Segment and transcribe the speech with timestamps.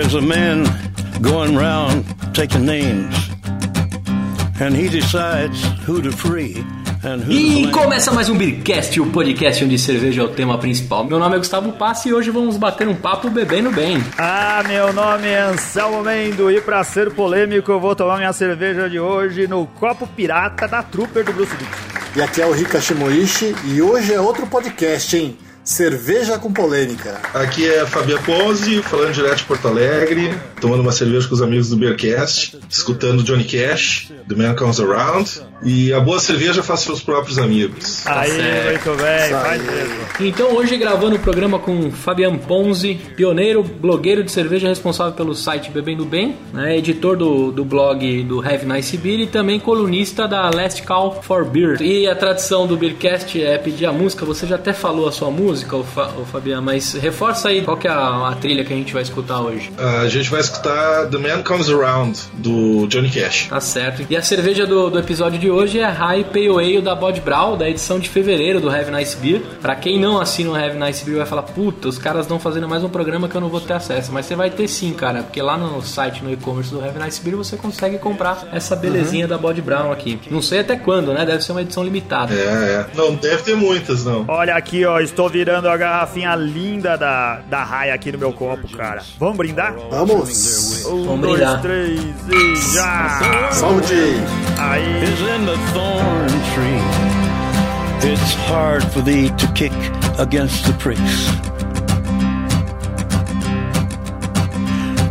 [0.00, 0.64] There's a man
[1.20, 3.14] going round taking names,
[4.58, 6.64] and he decides who to free.
[7.28, 11.04] E começa mais um Beercast, o podcast onde cerveja é o tema principal.
[11.04, 14.02] Meu nome é Gustavo Passi e hoje vamos bater um papo bebendo bem.
[14.16, 18.88] Ah, meu nome é Anselmo Mendo e pra ser polêmico eu vou tomar minha cerveja
[18.88, 22.16] de hoje no copo pirata da Trooper do Bruce Dixon.
[22.16, 25.36] E aqui é o Rika Shimoishi e hoje é outro podcast, hein?
[25.70, 27.20] Cerveja com polêmica.
[27.32, 31.40] Aqui é a Fabia Ponzi, falando direto de Porto Alegre, tomando uma cerveja com os
[31.40, 35.42] amigos do Beercast, escutando Johnny Cash, The Man Comes Around.
[35.62, 38.06] E a boa cerveja faz seus próprios amigos.
[38.06, 39.94] Aí, muito bem, faz mesmo.
[40.20, 45.70] Então hoje gravando o programa com Fabian Ponzi, pioneiro, blogueiro de cerveja responsável pelo site
[45.70, 50.48] Bebendo Bem, né, editor do, do blog do Have Nice Beer e também colunista da
[50.50, 51.80] Last Call for Beer.
[51.82, 55.30] E a tradição do Beercast é pedir a música, você já até falou a sua
[55.30, 58.72] música, o, Fa, o Fabian, mas reforça aí qual que é a, a, trilha que
[58.72, 59.70] a gente vai escutar hoje.
[59.78, 63.48] a gente vai escutar The Man Comes Around, do Johnny Cash.
[63.48, 64.06] Tá certo.
[64.08, 67.20] E a cerveja do, do episódio de hoje é a High Pale Ale da Bod
[67.20, 69.42] Brown, da edição de fevereiro do Have Nice Beer.
[69.60, 72.68] Pra quem não assina o Have Nice Beer vai falar, puta, os caras estão fazendo
[72.68, 74.12] mais um programa que eu não vou ter acesso.
[74.12, 77.20] Mas você vai ter sim, cara, porque lá no site, no e-commerce do Have Nice
[77.22, 79.30] Beer, você consegue comprar essa belezinha uhum.
[79.30, 80.18] da Bod Brown aqui.
[80.30, 81.24] Não sei até quando, né?
[81.24, 82.34] Deve ser uma edição limitada.
[82.34, 82.86] É, é.
[82.94, 84.24] Não deve ter muitas, não.
[84.28, 88.68] Olha aqui, ó, estou virando a garrafinha linda da, da Rai aqui no meu copo,
[88.76, 89.02] cara.
[89.18, 89.74] Vamos brindar?
[89.90, 90.86] Vamos!
[90.86, 91.60] Um, Vamos dois, brindar.
[91.62, 93.50] três e já!
[93.52, 93.94] Saúde!
[94.58, 95.02] Aí.
[98.02, 99.72] It's hard for thee to kick
[100.18, 101.26] against the pricks.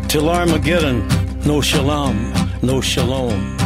[0.08, 1.08] Till Armageddon,
[1.46, 3.59] no shalom, no shalom.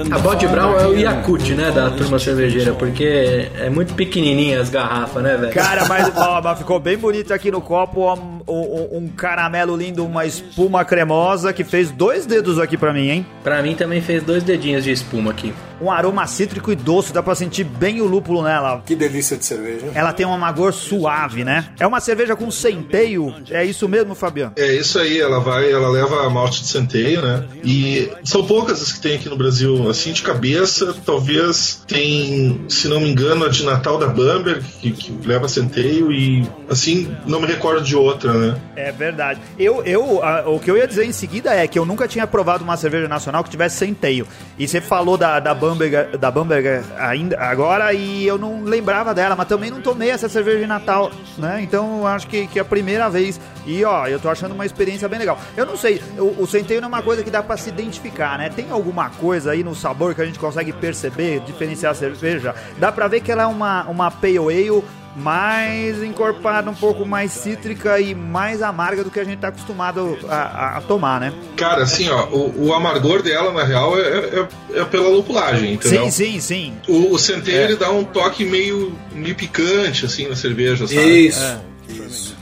[0.00, 3.94] A the Bod fire Brown é o Yakut, né, da turma cervejeira, porque é muito
[3.94, 5.52] pequenininha as garrafas, né, velho?
[5.52, 9.76] Cara, mas, ó, mas ficou bem bonito aqui no copo, ó, um, um- um caramelo
[9.76, 13.26] lindo, uma espuma cremosa que fez dois dedos aqui pra mim, hein?
[13.42, 15.52] Pra mim também fez dois dedinhos de espuma aqui.
[15.80, 18.82] Um aroma cítrico e doce, dá pra sentir bem o lúpulo nela.
[18.86, 19.86] Que delícia de cerveja.
[19.94, 21.66] Ela tem um amargor suave, né?
[21.78, 24.52] É uma cerveja com centeio, é isso mesmo, Fabiano?
[24.56, 27.44] É isso aí, ela vai, ela leva a malte de centeio, né?
[27.64, 29.88] E são poucas as que tem aqui no Brasil.
[29.90, 34.90] Assim de cabeça, talvez tem, se não me engano, a de Natal da Bamberg, que,
[34.92, 38.56] que leva centeio, e assim, não me recordo de outra, né?
[38.76, 39.40] É verdade.
[39.58, 42.26] Eu, eu, a- o que eu ia dizer em seguida é que eu nunca tinha
[42.26, 44.26] provado uma cerveja nacional que tivesse centeio.
[44.58, 49.34] E você falou da, da Bamberger, da Bamberger ainda agora e eu não lembrava dela,
[49.34, 51.60] mas também não tomei essa cerveja de Natal, né?
[51.62, 53.40] Então acho que, que é a primeira vez.
[53.66, 55.38] E ó, eu tô achando uma experiência bem legal.
[55.56, 58.50] Eu não sei, o, centeio não é uma coisa que dá pra se identificar, né?
[58.50, 62.54] Tem alguma coisa aí no sabor que a gente consegue perceber, diferenciar a cerveja?
[62.78, 64.82] Dá pra ver que ela é uma, uma pale ale
[65.16, 70.18] mais encorpada, um pouco mais cítrica e mais amarga do que a gente tá acostumado
[70.28, 71.32] a, a- a tomar, né?
[71.56, 74.48] Cara, assim, ó, o, o amargor dela, na real, é, é,
[74.80, 76.04] é pela lupulagem, entendeu?
[76.10, 76.72] Sim, sim, sim.
[76.88, 77.64] O, o centeio, É.
[77.64, 81.26] ele dá um toque meio, meio picante, assim, na cerveja, sabe?
[81.28, 81.40] Isso.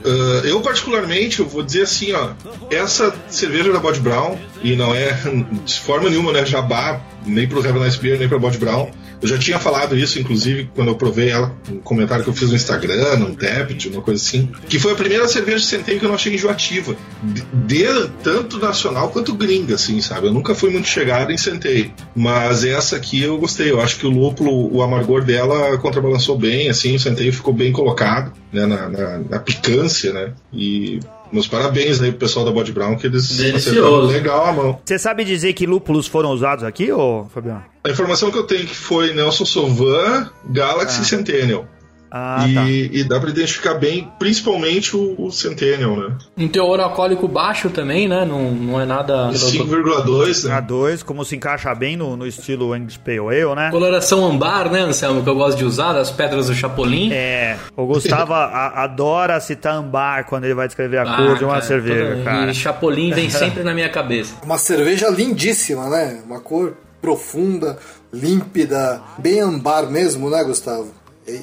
[0.04, 2.30] Ah, eu, particularmente, eu vou dizer assim, ó,
[2.70, 5.12] essa cerveja da Bod Brown, e não é
[5.64, 8.90] de forma nenhuma, né, jabá, nem pro Heaven Nice Beer, nem pra Bod Brown.
[9.20, 12.48] Eu já tinha falado isso, inclusive, quando eu provei ela, um comentário que eu fiz
[12.50, 16.04] no Instagram, num Tabbit, uma coisa assim, que foi a primeira cerveja de centeio que
[16.04, 16.96] eu não achei enjoativa.
[17.22, 20.26] De, de- tanto nacional quanto gringa, assim, sabe?
[20.26, 21.92] Eu nunca fui muito chegado em centeio.
[22.16, 23.70] Mas essa aqui eu gostei.
[23.70, 27.70] Eu acho que o lúpulo, o amargor dela contrabalançou bem, assim, o centeio ficou bem
[27.70, 30.32] colocado, né, na, na, na picância, né?
[30.52, 30.98] E
[31.32, 34.80] meus parabéns aí pro pessoal da Bod Brown, que eles acertaram legal a mão.
[34.84, 37.64] Você sabe dizer que lúpulos foram usados aqui, ô Fabiano?
[37.84, 41.66] A informação que eu tenho é que foi Nelson Sovan, Galaxy e Centennial.
[42.14, 42.68] Ah, e, tá.
[42.68, 46.14] e dá pra identificar bem, principalmente o, o Centennial, né?
[46.36, 48.26] Um teor alcoólico baixo também, né?
[48.26, 49.30] Não, não é nada.
[49.30, 50.60] 5,2, né?
[50.60, 53.70] A2, como se encaixa bem no, no estilo English Pale Ale, né?
[53.70, 55.22] Coloração ambar, né, Anselmo?
[55.22, 57.10] Que eu gosto de usar, das pedras do Chapolin.
[57.12, 61.44] É, o Gustavo a- adora citar ambar quando ele vai descrever a Ah, cor de
[61.44, 62.50] uma cara, cerveja, toda- cara.
[62.50, 64.34] E Chapolin vem sempre na minha cabeça.
[64.44, 66.20] Uma cerveja lindíssima, né?
[66.26, 67.78] Uma cor profunda,
[68.12, 70.92] límpida, bem ambar mesmo, né, Gustavo?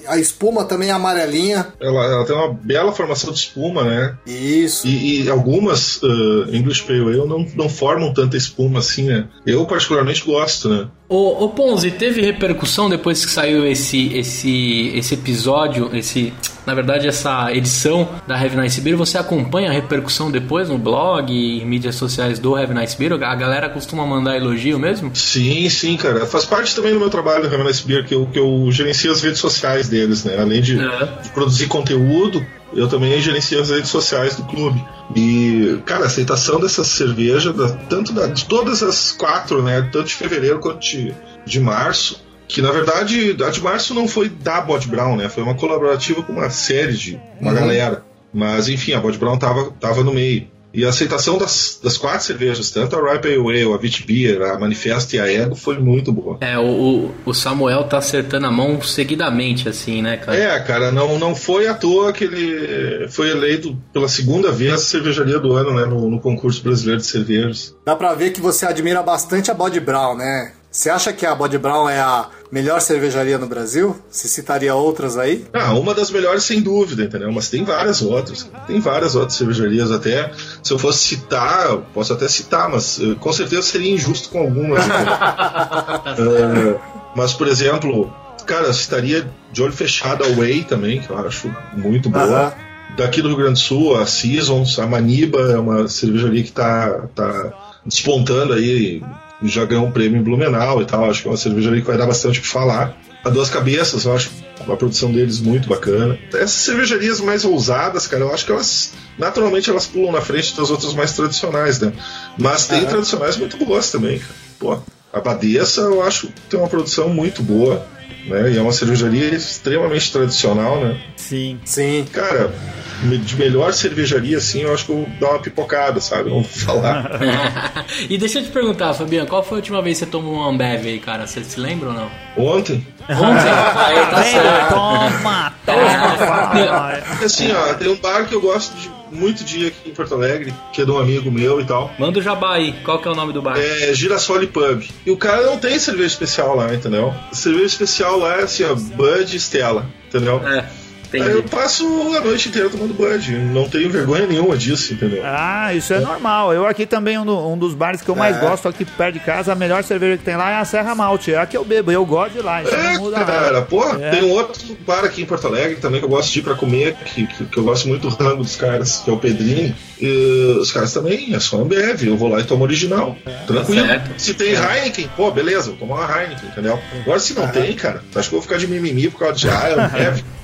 [0.07, 1.67] A espuma também é amarelinha.
[1.79, 4.17] Ela, ela tem uma bela formação de espuma, né?
[4.25, 4.85] Isso.
[4.85, 9.27] E, e algumas uh, English Pale Ale não, não formam tanta espuma assim, né?
[9.45, 10.87] Eu particularmente gosto, né?
[11.09, 16.31] Ô, ô Ponzi, teve repercussão depois que saiu esse, esse, esse episódio, esse,
[16.67, 18.95] na verdade, essa edição da Heavy Nice Beer?
[18.95, 23.13] Você acompanha a repercussão depois no blog e mídias sociais do Heavy Nice Beer?
[23.23, 25.09] A galera costuma mandar elogio mesmo?
[25.15, 26.27] Sim, sim, cara.
[26.27, 29.11] Faz parte também do meu trabalho no Heaven Nice Beer, que eu, que eu gerencio
[29.11, 30.37] as redes sociais deles, né?
[30.39, 31.05] Além de, É.
[31.23, 34.83] de produzir conteúdo, eu também gerencio as redes sociais do clube.
[35.15, 39.81] E, cara, a aceitação dessa cerveja, da, tanto da, de todas as quatro, né?
[39.91, 41.13] Tanto de fevereiro quanto de,
[41.45, 45.29] de março, que na verdade a de março não foi da Bod Brown, né?
[45.29, 47.57] Foi uma colaborativa com uma série de uma uhum.
[47.57, 48.03] galera.
[48.33, 50.47] Mas enfim, a Bod Brown tava, tava no meio.
[50.73, 54.59] E a aceitação das, das quatro cervejas, tanto a Ripe Ale, a Witch Beer, a
[54.59, 56.37] Manifesto e a Ego, foi muito boa.
[56.41, 60.37] É, o, o Samuel tá acertando a mão seguidamente, assim, né, cara?
[60.37, 64.77] É, cara, não, não foi à toa que ele foi eleito pela segunda vez a
[64.77, 67.75] cervejaria do ano, né, no, no concurso brasileiro de cervejas.
[67.85, 70.53] Dá pra ver que você admira bastante a Bod Brown, né?
[70.71, 73.95] Você acha que a Bod Brown é a melhor cervejaria no Brasil?
[74.09, 75.45] Você citaria outras aí?
[75.51, 77.31] Ah, uma das melhores sem dúvida, entendeu?
[77.31, 78.47] Mas tem várias outras.
[78.67, 80.31] Tem várias outras cervejarias até.
[80.61, 84.41] Se eu fosse citar, eu posso até citar, mas uh, com certeza seria injusto com
[84.41, 84.85] algumas.
[84.85, 86.79] uh,
[87.15, 88.13] mas, por exemplo,
[88.45, 92.53] cara, eu citaria de olho fechado a Way também, que eu acho muito boa.
[92.95, 97.07] Daqui do Rio Grande do Sul, a Seasons, a Maniba é uma cervejaria que está
[97.15, 97.53] tá
[97.85, 99.01] despontando aí
[99.43, 101.09] já ganhou um prêmio em Blumenau e tal.
[101.09, 102.97] Acho que é uma cervejaria que vai dar bastante o que falar.
[103.23, 104.31] A Duas Cabeças, eu acho
[104.67, 106.17] a produção deles muito bacana.
[106.33, 110.69] Essas cervejarias mais ousadas, cara, eu acho que elas, naturalmente, elas pulam na frente das
[110.69, 111.91] outras mais tradicionais, né?
[112.37, 114.33] Mas tem tradicionais muito boas também, cara.
[114.59, 114.79] Pô,
[115.11, 117.85] a Badeça, eu acho que tem uma produção muito boa,
[118.25, 118.51] né?
[118.51, 121.01] E é uma cervejaria extremamente tradicional, né?
[121.15, 121.59] Sim.
[121.65, 122.05] Sim.
[122.11, 122.53] Cara,
[123.01, 126.29] de melhor cervejaria, assim, eu acho que eu vou dar uma pipocada, sabe?
[126.29, 127.19] Não vou falar.
[128.09, 130.43] e deixa eu te perguntar, Fabiano, qual foi a última vez que você tomou um
[130.43, 131.25] Ambev aí, cara?
[131.25, 132.11] Você se lembra ou não?
[132.37, 132.85] Ontem.
[133.09, 133.49] Ontem?
[133.75, 134.73] aí, tá certo.
[134.73, 136.91] Toma, toma.
[137.23, 140.53] assim, ó, tem um bar que eu gosto de muito dia aqui em Porto Alegre,
[140.71, 141.91] que é de um amigo meu e tal.
[141.97, 143.57] Manda o jabá aí, qual que é o nome do bar?
[143.57, 144.83] É Girassol Pub.
[145.05, 147.13] E o cara não tem cerveja especial lá, entendeu?
[147.31, 150.41] cerveja especial lá é assim, ó, Bud Stella, entendeu?
[150.47, 150.65] É.
[151.09, 151.29] Entendi.
[151.29, 151.85] Eu passo
[152.15, 153.31] a noite inteira tomando Bud.
[153.35, 155.23] Não tenho vergonha nenhuma disso, entendeu?
[155.25, 156.53] Ah, isso é normal.
[156.53, 158.39] Eu aqui também, um, um dos bares que eu mais é.
[158.39, 161.33] gosto aqui perto de casa, a melhor cerveja que tem lá é a Serra Malte.
[161.33, 161.91] É a que eu bebo.
[161.91, 162.61] Eu gosto de lá.
[162.61, 163.41] Isso é, não muda cara.
[163.41, 163.61] Nada.
[163.63, 164.11] Porra, é.
[164.11, 166.53] tem um outro bar aqui em Porto Alegre também que eu gosto de ir pra
[166.53, 169.75] comer, que, que, que eu gosto muito do rango dos caras, que é o Pedrinho.
[169.99, 172.03] E os caras também, é só Ambev.
[172.03, 173.17] Eu vou lá e tomo original.
[173.25, 173.31] É.
[173.47, 173.87] Tranquilo.
[173.87, 176.79] Tá se tem Heineken, pô, beleza, vou tomar uma Heineken, entendeu?
[177.01, 179.49] Agora se não tem, cara, acho que eu vou ficar de mimimi por causa de
[179.49, 180.23] ah, é Ambev.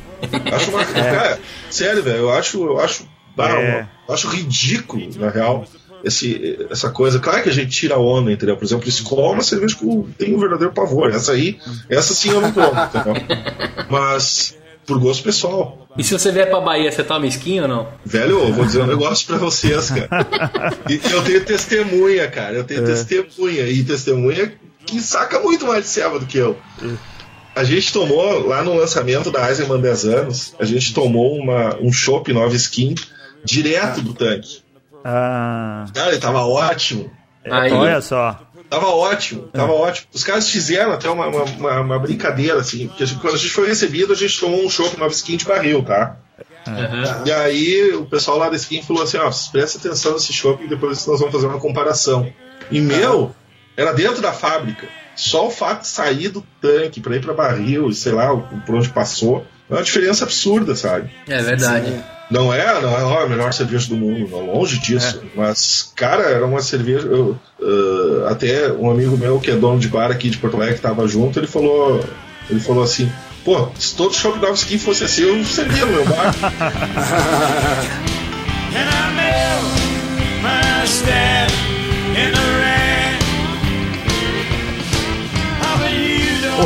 [0.53, 1.15] Acho uma, é.
[1.15, 1.39] cara,
[1.69, 3.07] sério, velho, eu acho, eu acho,
[3.37, 3.85] é.
[4.07, 5.65] eu acho ridículo, na real,
[6.03, 7.19] esse, essa coisa.
[7.19, 8.55] Claro que a gente tira a onda, entendeu?
[8.55, 11.09] Por exemplo, Skol é uma cerveja que eu tenho um verdadeiro pavor.
[11.09, 11.59] Essa aí,
[11.89, 13.13] essa sim eu não tomo, entendeu?
[13.89, 15.87] Mas por gosto pessoal.
[15.97, 17.87] E se você vier pra Bahia, você toma esquinho ou não?
[18.05, 20.27] Velho, eu vou dizer um negócio pra vocês, cara.
[20.89, 22.55] E eu tenho testemunha, cara.
[22.55, 22.85] Eu tenho é.
[22.85, 23.67] testemunha.
[23.67, 24.53] E testemunha
[24.85, 26.57] que saca muito mais de ceva do que eu.
[26.83, 27.14] É.
[27.55, 31.91] A gente tomou, lá no lançamento da Eisenman 10 anos, a gente tomou uma, um
[31.91, 32.95] chopp nova skin
[33.43, 34.61] direto do tanque.
[35.03, 35.85] Ah.
[35.93, 37.09] Cara, ele tava ótimo.
[37.45, 38.41] Aí, olha só.
[38.69, 39.75] Tava ótimo, tava é.
[39.75, 40.07] ótimo.
[40.13, 44.11] Os caras fizeram até uma, uma, uma, brincadeira, assim, porque quando a gente foi recebido,
[44.11, 46.17] a gente tomou um chopp nova skin de barril, tá?
[46.67, 47.27] Uhum.
[47.27, 50.63] E aí o pessoal lá da skin falou assim, ó, oh, presta atenção nesse chopp
[50.63, 52.27] e depois nós vamos fazer uma comparação.
[52.71, 53.33] E meu,
[53.77, 54.87] era dentro da fábrica.
[55.15, 58.89] Só o fato de sair do tanque para ir para barril, sei lá, por onde
[58.89, 61.09] passou, é uma diferença absurda, sabe?
[61.27, 61.87] É verdade.
[61.87, 62.03] Sim.
[62.29, 65.21] Não é, não é a melhor cerveja do mundo, não, longe disso.
[65.23, 65.27] É.
[65.35, 67.07] Mas, cara, era uma cerveja.
[67.07, 70.75] Eu, uh, até um amigo meu que é dono de bar aqui de Porto Alegre
[70.75, 72.03] que tava junto, ele falou.
[72.49, 73.11] Ele falou assim,
[73.43, 76.35] pô, se todo shopping da Skin fosse assim, eu servia no meu bar.
[78.75, 79.63] And I know
[80.43, 81.51] my step
[82.15, 82.84] in the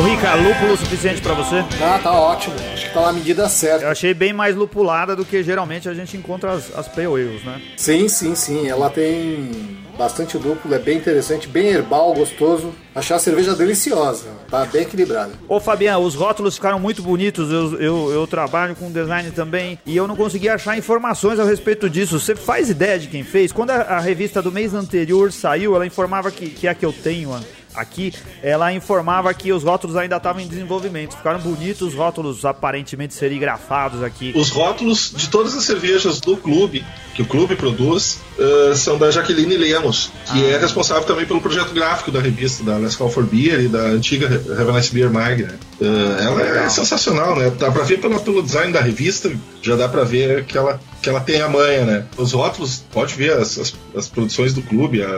[0.00, 1.56] Ô Rica, lúpulo suficiente para você?
[1.78, 2.54] Ah, tá ótimo.
[2.72, 3.84] Acho que tá na medida certa.
[3.84, 7.44] Eu achei bem mais lupulada do que geralmente a gente encontra as, as pale ales,
[7.44, 7.60] né?
[7.76, 8.66] Sim, sim, sim.
[8.66, 9.50] Ela tem
[9.98, 12.72] bastante lúpulo, é bem interessante, bem herbal, gostoso.
[12.94, 15.32] Achei a cerveja deliciosa, tá bem equilibrada.
[15.46, 19.94] Ô Fabiano, os rótulos ficaram muito bonitos, eu, eu, eu, trabalho com design também e
[19.94, 22.18] eu não consegui achar informações a respeito disso.
[22.18, 23.52] Você faz ideia de quem fez?
[23.52, 26.86] Quando a, a revista do mês anterior saiu, ela informava que, que é a que
[26.86, 27.34] eu tenho,
[27.74, 28.12] aqui,
[28.42, 31.16] ela informava que os rótulos ainda estavam em desenvolvimento.
[31.16, 34.32] Ficaram bonitos os rótulos aparentemente serigrafados aqui.
[34.34, 36.84] Os rótulos de todas as cervejas do clube,
[37.14, 40.50] que o clube produz, uh, são da Jaqueline Lemos, que ah.
[40.50, 43.80] é responsável também pelo projeto gráfico da revista, da Let's Call for Beer e da
[43.80, 45.42] antiga Have a Nice Beer Mag.
[45.42, 45.58] Né?
[45.80, 47.50] Uh, ela é sensacional, né?
[47.58, 49.30] Dá pra ver pelo, pelo design da revista,
[49.62, 52.04] já dá pra ver que ela, que ela tem a manha, né?
[52.16, 55.08] Os rótulos, pode ver as, as, as produções do clube, a,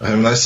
[0.00, 0.36] a Have a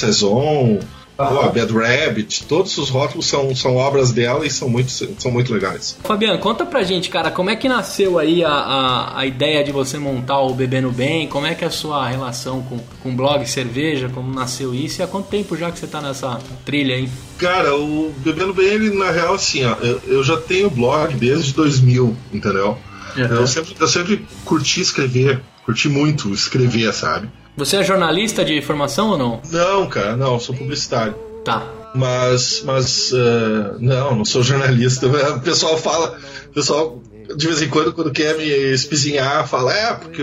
[1.28, 5.52] Pô, Bad Rabbit, todos os rótulos são, são obras dela e são muito, são muito
[5.52, 5.96] legais.
[6.02, 9.70] Fabiano, conta pra gente, cara, como é que nasceu aí a, a, a, ideia de
[9.70, 11.28] você montar o Bebendo Bem?
[11.28, 14.08] Como é que é a sua relação com, com blog cerveja?
[14.08, 15.00] Como nasceu isso?
[15.00, 17.08] E há quanto tempo já que você tá nessa trilha aí?
[17.38, 21.52] Cara, o Bebendo Bem, ele, na real, assim, ó, eu, eu já tenho blog desde
[21.52, 22.78] 2000, entendeu?
[23.16, 23.24] Uhum.
[23.24, 27.28] Eu, sempre, eu sempre curti escrever, curti muito escrever, sabe?
[27.56, 29.40] Você é jornalista de formação ou não?
[29.50, 31.14] Não, cara, não, sou publicitário.
[31.44, 31.66] Tá.
[31.94, 35.06] Mas, mas uh, não, não sou jornalista.
[35.36, 36.16] O pessoal fala,
[36.48, 37.00] o pessoal
[37.36, 40.22] de vez em quando, quando quer me espizinhar, fala, é, porque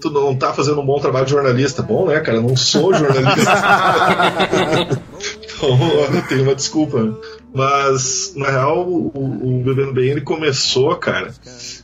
[0.00, 1.82] tu não tá fazendo um bom trabalho de jornalista.
[1.82, 2.38] Bom, né, cara?
[2.38, 3.52] Eu não sou jornalista.
[5.56, 7.18] então, tenho uma desculpa.
[7.54, 11.32] Mas, na real, o, o Bebendo Bem, ele começou, cara.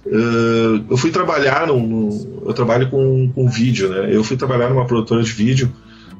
[0.06, 4.14] Uh, eu fui trabalhar no, no, Eu trabalho com, com vídeo, né?
[4.14, 5.72] Eu fui trabalhar numa produtora de vídeo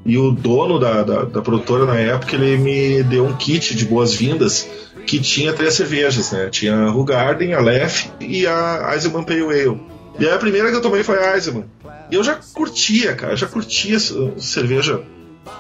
[0.04, 3.84] e o dono da, da, da produtora na época ele me deu um kit de
[3.84, 4.68] boas-vindas
[5.06, 6.48] que tinha três cervejas, né?
[6.50, 9.80] Tinha a Rugarden, a Lef e a Eisenman Pale Ale.
[10.18, 11.64] E a primeira que eu tomei foi a Eisenman.
[12.10, 13.98] E eu já curtia, cara, já curtia
[14.38, 15.02] cerveja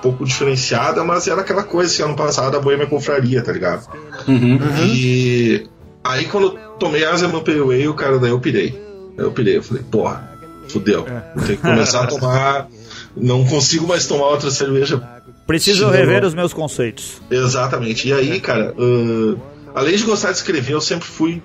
[0.02, 3.86] pouco diferenciada, mas era aquela coisa assim, ano passado a Boêmia Confraria, tá ligado?
[4.26, 4.58] Uhum.
[4.84, 5.66] E
[6.02, 8.80] aí quando eu tomei a Eisenman Pale Ale, cara, daí eu pirei.
[9.16, 10.30] eu pirei, eu falei, porra,
[10.68, 11.06] fudeu.
[11.34, 12.68] Vou ter que começar a tomar.
[13.16, 15.02] Não consigo mais tomar outra cerveja
[15.46, 17.20] Preciso rever os meus conceitos.
[17.30, 18.08] Exatamente.
[18.08, 19.38] E aí, cara, uh,
[19.74, 21.42] além de gostar de escrever, eu sempre fui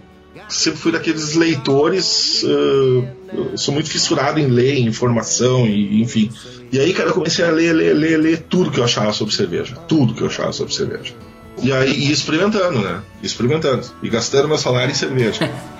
[0.50, 2.44] sempre fui daqueles leitores.
[2.44, 6.32] Uh, sou muito fissurado em ler, em informação, e, enfim.
[6.72, 9.34] E aí, cara, eu comecei a ler, ler, ler, ler tudo que eu achava sobre
[9.34, 9.76] cerveja.
[9.88, 11.14] Tudo que eu achava sobre cerveja.
[11.62, 13.02] E aí, e experimentando, né?
[13.24, 13.86] Experimentando.
[14.04, 15.50] E gastando meu salário em cerveja.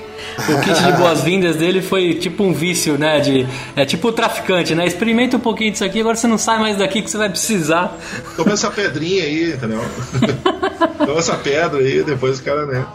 [0.50, 3.20] o kit de boas-vindas dele foi tipo um vício, né?
[3.20, 4.86] De, é tipo o traficante, né?
[4.86, 7.96] Experimenta um pouquinho disso aqui, agora você não sai mais daqui que você vai precisar.
[8.36, 9.82] Toma essa pedrinha aí, entendeu?
[11.06, 12.86] Toma essa pedra aí, depois o cara, né?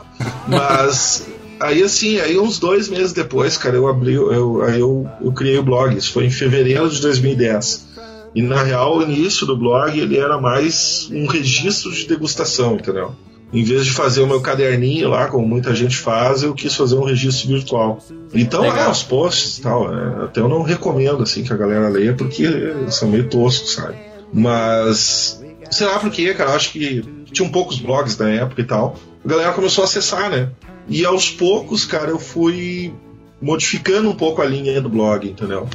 [0.48, 1.26] Mas
[1.62, 5.58] aí assim, aí uns dois meses depois, cara, eu abri, eu, aí eu, eu criei
[5.58, 5.96] o blog.
[5.96, 7.92] Isso foi em fevereiro de 2010.
[8.34, 13.14] E na real, o início do blog ele era mais um registro de degustação, entendeu?
[13.52, 16.94] em vez de fazer o meu caderninho lá, como muita gente faz, eu quis fazer
[16.94, 18.02] um registro virtual.
[18.32, 20.24] Então, lá os posts e tal, né?
[20.24, 22.44] até eu não recomendo assim que a galera leia, porque
[22.88, 23.96] são meio toscos, sabe?
[24.32, 28.64] Mas, sei lá porque, cara, eu acho que tinha um poucos blogs na época e
[28.64, 28.96] tal.
[29.22, 30.48] A galera começou a acessar, né?
[30.88, 32.92] E aos poucos, cara, eu fui
[33.40, 35.68] modificando um pouco a linha do blog, entendeu?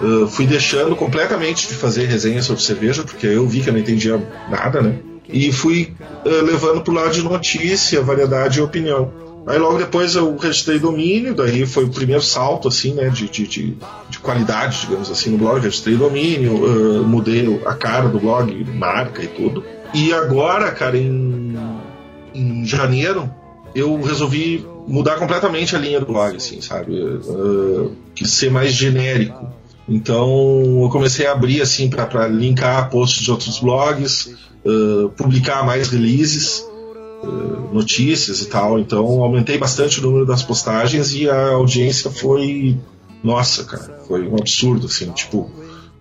[0.00, 3.80] Uh, fui deixando completamente de fazer resenha sobre cerveja, porque eu vi que eu não
[3.80, 4.16] entendia
[4.50, 4.98] nada, né?
[5.32, 9.10] e fui uh, levando para o lado de notícia, variedade e opinião.
[9.46, 13.46] Aí logo depois eu registrei domínio, daí foi o primeiro salto assim, né, de, de,
[13.48, 13.76] de,
[14.08, 15.60] de qualidade, digamos assim, no blog.
[15.60, 19.64] Registrei domínio, uh, mudei a cara do blog, marca e tudo.
[19.92, 21.56] E agora, cara, em,
[22.32, 23.28] em janeiro,
[23.74, 26.92] eu resolvi mudar completamente a linha do blog, assim, sabe?
[26.92, 29.52] Uh, ser mais genérico.
[29.88, 35.88] Então eu comecei a abrir assim para linkar posts de outros blogs, uh, publicar mais
[35.88, 36.64] releases,
[37.22, 38.78] uh, notícias e tal.
[38.78, 42.78] Então aumentei bastante o número das postagens e a audiência foi.
[43.22, 45.10] Nossa, cara, foi um absurdo, assim.
[45.12, 45.48] Tipo,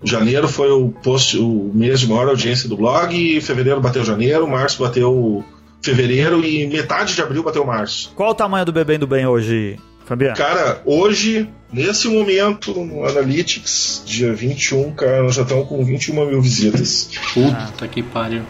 [0.04, 4.82] janeiro foi o, post, o mês de maior audiência do blog, fevereiro bateu janeiro, março
[4.82, 5.44] bateu
[5.82, 8.12] fevereiro e metade de abril bateu março.
[8.16, 10.36] Qual o tamanho do Bebendo Bem hoje, Fabiano?
[10.36, 16.42] Cara, hoje, nesse momento, no Analytics, dia 21, cara, nós já estamos com 21 mil
[16.42, 17.10] visitas.
[17.34, 18.44] Puta que pariu.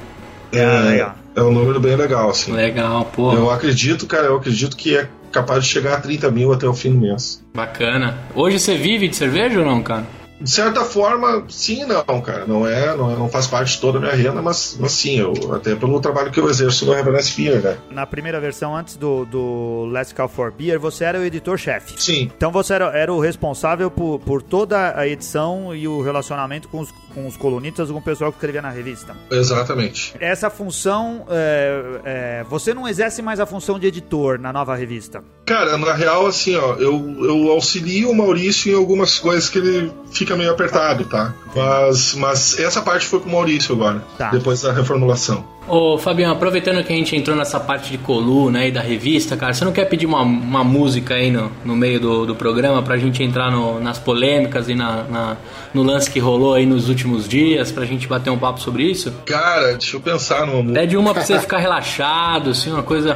[0.51, 1.15] É, ah, legal.
[1.35, 2.51] é um número bem legal, assim.
[2.51, 3.33] Legal, pô.
[3.33, 6.73] Eu acredito, cara, eu acredito que é capaz de chegar a 30 mil até o
[6.73, 7.41] fim do mês.
[7.55, 8.17] Bacana.
[8.35, 10.05] Hoje você vive de cerveja ou não, cara?
[10.41, 12.45] De certa forma, sim e não, cara.
[12.45, 15.19] Não é, não, é, não faz parte de toda a minha renda, mas, mas sim,
[15.19, 17.77] eu, até pelo trabalho que eu exerço no Heaven Beer, né?
[17.89, 22.01] Na primeira versão, antes do, do Let's Call for Beer, você era o editor-chefe.
[22.01, 22.31] Sim.
[22.35, 26.79] Então você era, era o responsável por, por toda a edição e o relacionamento com
[26.79, 29.15] os, com os colunistas, com o pessoal que escrevia na revista.
[29.29, 30.13] Exatamente.
[30.19, 35.23] Essa função, é, é, você não exerce mais a função de editor na nova revista?
[35.45, 39.91] Cara, na real, assim, ó, eu, eu auxilio o Maurício em algumas coisas que ele
[40.11, 41.33] fica meio apertado, tá?
[41.55, 44.29] Mas, mas essa parte foi pro Maurício agora, tá.
[44.29, 45.45] depois da reformulação.
[45.67, 49.53] Ô, Fabiano, aproveitando que a gente entrou nessa parte de coluna aí da revista, cara,
[49.53, 52.97] você não quer pedir uma, uma música aí no, no meio do, do programa pra
[52.97, 55.37] gente entrar no, nas polêmicas e na, na,
[55.73, 59.13] no lance que rolou aí nos últimos dias, pra gente bater um papo sobre isso?
[59.25, 60.79] Cara, deixa eu pensar numa música.
[60.79, 63.15] Pede uma pra você ficar relaxado, assim, uma coisa.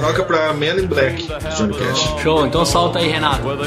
[0.00, 2.22] Toca pra Man in Black, Johnny Cash.
[2.22, 3.46] Show, então solta aí, Renato.
[3.46, 3.58] Well,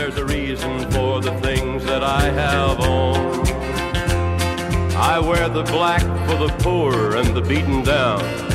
[4.95, 8.52] I wear the black for the poor and the beaten down.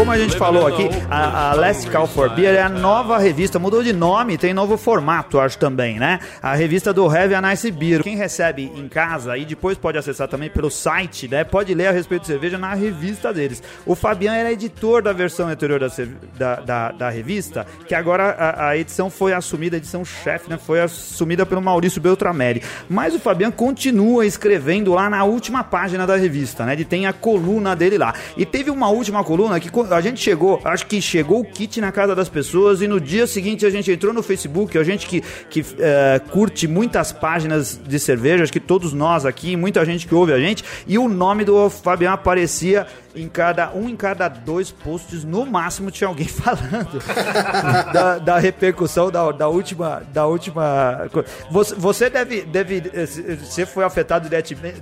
[0.00, 3.58] Como a gente falou aqui, a, a Last Call for Beer é a nova revista,
[3.58, 6.20] mudou de nome, tem novo formato, acho também, né?
[6.40, 8.02] A revista do Heavy a Nice Beer.
[8.02, 11.44] Quem recebe em casa e depois pode acessar também pelo site, né?
[11.44, 13.62] Pode ler a respeito de cerveja na revista deles.
[13.84, 15.88] O Fabian era editor da versão anterior da,
[16.38, 20.56] da, da, da revista, que agora a, a, edição foi assumida, a edição chefe, né?
[20.56, 22.62] Foi assumida pelo Maurício Beltrameri.
[22.88, 26.72] Mas o Fabian continua escrevendo lá na última página da revista, né?
[26.72, 28.14] Ele tem a coluna dele lá.
[28.34, 31.92] E teve uma última coluna que a gente chegou, acho que chegou o kit na
[31.92, 35.20] casa das pessoas e no dia seguinte a gente entrou no Facebook, a gente que,
[35.48, 40.14] que uh, curte muitas páginas de cerveja, acho que todos nós aqui, muita gente que
[40.14, 44.70] ouve a gente, e o nome do Fabiano aparecia em cada um em cada dois
[44.70, 47.02] posts no máximo tinha alguém falando
[47.92, 51.08] da, da, repercussão da, da última da última
[51.50, 52.82] você, você deve deve
[53.42, 54.28] você foi afetado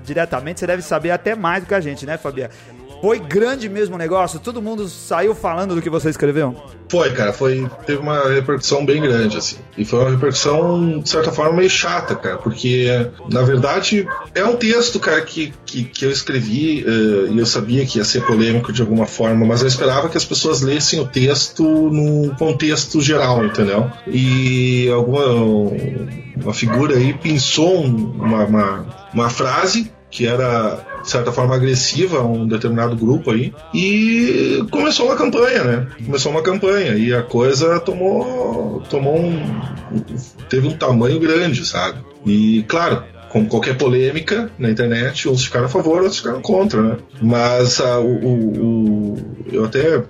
[0.04, 2.52] diretamente você deve saber até mais do que a gente né Fabiano
[3.00, 4.40] foi grande mesmo o negócio?
[4.40, 6.54] Todo mundo saiu falando do que você escreveu?
[6.90, 9.56] Foi, cara, foi, teve uma repercussão bem grande, assim.
[9.76, 12.88] E foi uma repercussão, de certa forma, meio chata, cara, porque,
[13.30, 17.84] na verdade, é um texto, cara, que, que, que eu escrevi uh, e eu sabia
[17.84, 21.06] que ia ser polêmico de alguma forma, mas eu esperava que as pessoas lessem o
[21.06, 23.90] texto num contexto geral, entendeu?
[24.06, 25.18] E alguma
[26.42, 32.26] uma figura aí pensou uma, uma, uma frase que era de certa forma agressiva a
[32.26, 35.86] um determinado grupo aí e começou uma campanha, né?
[36.04, 39.60] Começou uma campanha e a coisa tomou tomou um
[40.48, 41.98] teve um tamanho grande, sabe?
[42.26, 46.96] E claro, como qualquer polêmica na internet, uns ficaram a favor, outros ficaram contra, né?
[47.20, 50.02] Mas o, o, o, eu até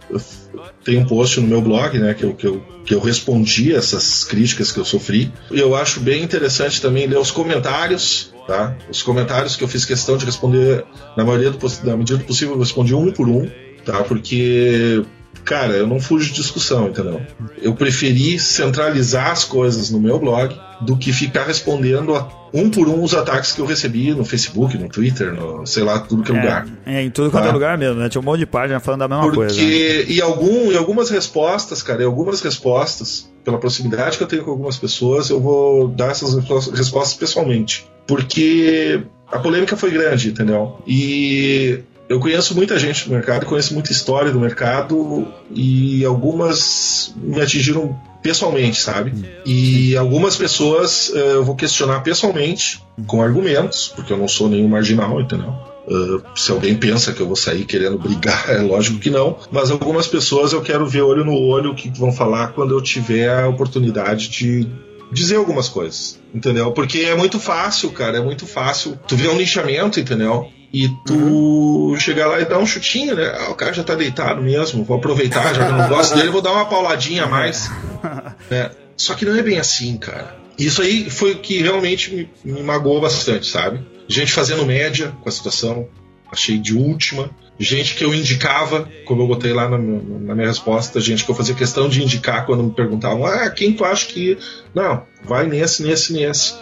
[0.85, 4.25] tenho um post no meu blog, né, que eu, que eu, que eu respondi essas
[4.25, 5.33] críticas que eu sofri.
[5.51, 8.75] E eu acho bem interessante também ler os comentários tá?
[8.91, 10.85] Os comentários que eu fiz questão de responder,
[11.15, 13.47] na maioria do, na medida do possível, eu respondi um por um,
[13.85, 14.03] tá?
[14.03, 15.05] Porque,
[15.45, 17.21] cara, eu não fujo de discussão, entendeu?
[17.61, 22.89] Eu preferi centralizar as coisas no meu blog do que ficar respondendo a um por
[22.89, 26.33] um os ataques que eu recebi no Facebook, no Twitter, no sei lá, tudo que
[26.33, 26.69] é, é lugar.
[26.87, 27.51] É, em tudo quanto é tá?
[27.51, 28.09] é lugar mesmo, né?
[28.09, 29.55] Tinha um monte de página falando da mesma Porque, coisa.
[29.55, 34.45] Porque, e, algum, e algumas respostas, cara, e algumas respostas, pela proximidade que eu tenho
[34.45, 36.35] com algumas pessoas, eu vou dar essas
[36.71, 40.79] respostas pessoalmente porque a polêmica foi grande, entendeu?
[40.87, 47.41] E eu conheço muita gente do mercado, conheço muita história do mercado e algumas me
[47.41, 49.13] atingiram pessoalmente, sabe?
[49.45, 54.69] E algumas pessoas uh, eu vou questionar pessoalmente, com argumentos, porque eu não sou nenhum
[54.69, 55.55] marginal, entendeu?
[55.87, 59.39] Uh, se alguém pensa que eu vou sair querendo brigar, é lógico que não.
[59.51, 62.83] Mas algumas pessoas eu quero ver olho no olho o que vão falar quando eu
[62.83, 64.67] tiver a oportunidade de
[65.13, 66.73] dizer algumas coisas, entendeu?
[66.73, 68.99] Porque é muito fácil, cara, é muito fácil.
[69.07, 70.51] Tu vê um lixamento, entendeu?
[70.73, 71.99] E tu uhum.
[71.99, 73.33] chegar lá e dar um chutinho, né?
[73.39, 76.29] Ah, o cara já tá deitado mesmo, vou aproveitar, já que eu não gosto dele,
[76.29, 77.71] vou dar uma pauladinha a mais.
[78.51, 78.71] Né?
[78.97, 80.37] Só que não é bem assim, cara.
[80.59, 83.81] Isso aí foi o que realmente me, me magoou bastante, sabe?
[84.09, 85.87] Gente fazendo média com a situação,
[86.33, 87.31] achei de última.
[87.59, 91.35] Gente que eu indicava, como eu botei lá na, na, minha resposta, gente que eu
[91.35, 94.39] fazia questão de indicar quando me perguntavam: ah, quem tu acha que.
[94.75, 96.55] Não, vai nesse, nesse, nesse.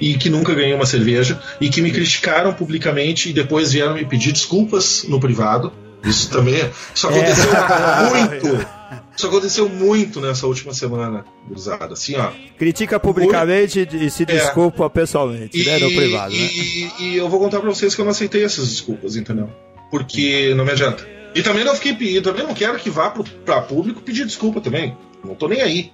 [0.00, 4.04] E que nunca ganhei uma cerveja, e que me criticaram publicamente e depois vieram me
[4.04, 5.72] pedir desculpas no privado.
[6.04, 6.62] Isso também.
[6.94, 8.10] Isso aconteceu é.
[8.10, 8.66] muito.
[9.16, 11.94] Isso aconteceu muito nessa última semana, gurizada.
[11.94, 12.30] Assim, ó.
[12.58, 14.26] Critica publicamente e se é.
[14.26, 14.88] desculpa é.
[14.88, 15.78] pessoalmente, e, né?
[15.78, 16.48] No privado, e, né?
[16.52, 19.48] E, e, eu vou contar pra vocês que eu não aceitei essas desculpas, entendeu?
[19.90, 21.06] Porque não me adianta.
[21.34, 24.96] E também não fiquei também não quero que vá pro, pra público pedir desculpa também.
[25.24, 25.92] Não tô nem aí.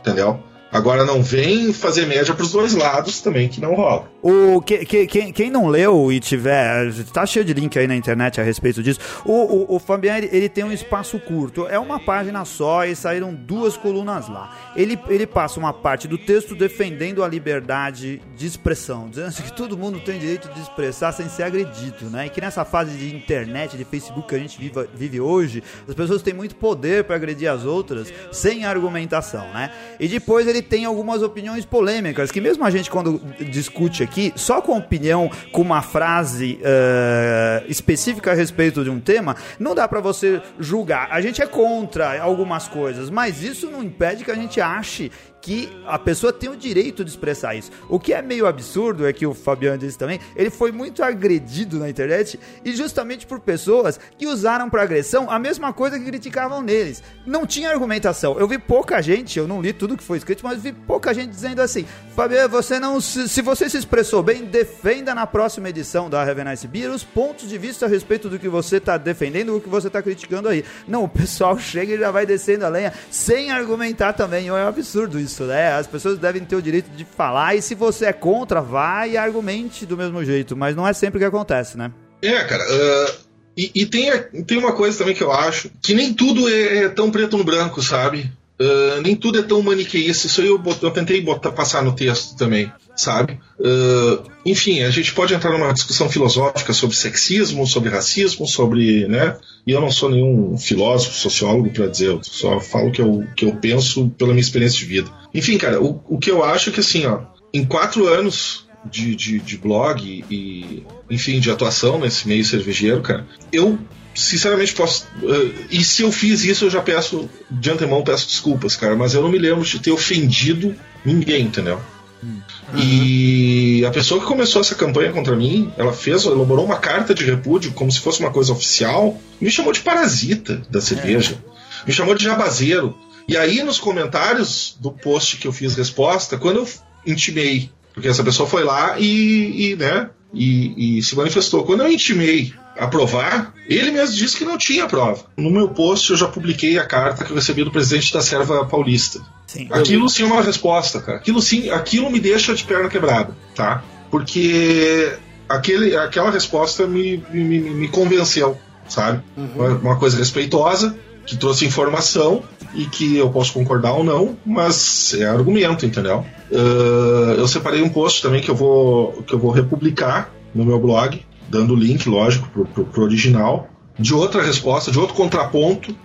[0.00, 0.42] Entendeu?
[0.74, 4.10] Agora não vem fazer média pros dois lados também, que não rola.
[4.20, 7.94] O, que, que, quem, quem não leu e tiver, tá cheio de link aí na
[7.94, 8.98] internet a respeito disso.
[9.24, 12.96] O, o, o Fabian, ele, ele, tem um espaço curto, é uma página só e
[12.96, 14.72] saíram duas colunas lá.
[14.74, 19.78] Ele, ele passa uma parte do texto defendendo a liberdade de expressão, dizendo que todo
[19.78, 22.26] mundo tem direito de expressar sem ser agredido, né?
[22.26, 25.94] E que nessa fase de internet, de Facebook que a gente vive, vive hoje, as
[25.94, 29.70] pessoas têm muito poder para agredir as outras sem argumentação, né?
[30.00, 34.60] E depois ele tem algumas opiniões polêmicas que mesmo a gente quando discute aqui só
[34.60, 40.00] com opinião, com uma frase uh, específica a respeito de um tema, não dá para
[40.00, 41.08] você julgar.
[41.10, 45.12] A gente é contra algumas coisas, mas isso não impede que a gente ache
[45.44, 47.70] que a pessoa tem o direito de expressar isso.
[47.86, 51.78] O que é meio absurdo é que o Fabiano disse também, ele foi muito agredido
[51.78, 56.62] na internet e justamente por pessoas que usaram para agressão a mesma coisa que criticavam
[56.62, 57.02] neles.
[57.26, 58.38] Não tinha argumentação.
[58.38, 61.28] Eu vi pouca gente, eu não li tudo que foi escrito, mas vi pouca gente
[61.28, 61.84] dizendo assim:
[62.16, 66.42] Fabiano, você não se, se você se expressou bem, defenda na próxima edição da Have
[66.42, 69.68] Nice Beer os pontos de vista a respeito do que você está defendendo, do que
[69.68, 70.64] você está criticando aí.
[70.88, 74.48] Não, o pessoal chega e já vai descendo a lenha sem argumentar também.
[74.48, 75.72] É um absurdo isso isso, né?
[75.72, 79.16] As pessoas devem ter o direito de falar e se você é contra, vai e
[79.16, 81.90] argumente do mesmo jeito, mas não é sempre que acontece, né?
[82.22, 82.64] É, cara.
[82.64, 83.14] Uh,
[83.56, 84.10] e, e tem,
[84.46, 87.44] tem uma coisa também que eu acho, que nem tudo é, é tão preto no
[87.44, 88.30] branco, sabe?
[88.60, 90.28] Uh, nem tudo é tão maniqueísta.
[90.28, 93.38] Isso aí eu, eu tentei botar, passar no texto também, sabe?
[93.58, 99.36] Uh, enfim, a gente pode entrar numa discussão filosófica sobre sexismo, sobre racismo, sobre, né?
[99.66, 103.26] E eu não sou nenhum filósofo, sociólogo para dizer, eu só falo o que eu,
[103.34, 105.10] que eu penso pela minha experiência de vida.
[105.32, 107.20] Enfim, cara, o, o que eu acho é que assim, ó,
[107.52, 113.26] em quatro anos de, de, de blog e, enfim, de atuação nesse meio cervejeiro, cara,
[113.50, 113.78] eu
[114.14, 115.06] sinceramente posso.
[115.22, 118.94] Uh, e se eu fiz isso, eu já peço, de antemão, peço desculpas, cara.
[118.94, 121.80] Mas eu não me lembro de ter ofendido ninguém, entendeu?
[122.22, 122.40] Uhum.
[122.74, 127.24] E a pessoa que começou essa campanha contra mim, ela fez, elaborou uma carta de
[127.24, 131.38] repúdio como se fosse uma coisa oficial, me chamou de parasita da cerveja,
[131.82, 131.86] é.
[131.86, 132.96] me chamou de jabazeiro.
[133.26, 136.68] E aí, nos comentários do post que eu fiz resposta, quando eu
[137.06, 141.64] intimei, porque essa pessoa foi lá e, e né, e, e, se manifestou.
[141.64, 145.24] Quando eu intimei aprovar, ele mesmo disse que não tinha prova.
[145.36, 148.64] No meu post eu já publiquei a carta que eu recebi do presidente da Serva
[148.64, 149.20] Paulista.
[149.46, 151.18] Sim, aquilo sim é uma resposta, cara.
[151.18, 153.82] Aquilo sim, aquilo me deixa de perna quebrada, tá?
[154.10, 155.16] Porque
[155.48, 158.58] aquele, aquela resposta me, me, me convenceu,
[158.88, 159.22] sabe?
[159.36, 159.78] Uhum.
[159.78, 162.42] Uma, coisa respeitosa, que trouxe informação
[162.74, 166.24] e que eu posso concordar ou não, mas é argumento, entendeu?
[166.50, 170.78] Uh, eu separei um post também que eu vou, que eu vou republicar no meu
[170.78, 175.96] blog, dando o link, lógico, pro, pro, pro original, de outra resposta, de outro contraponto,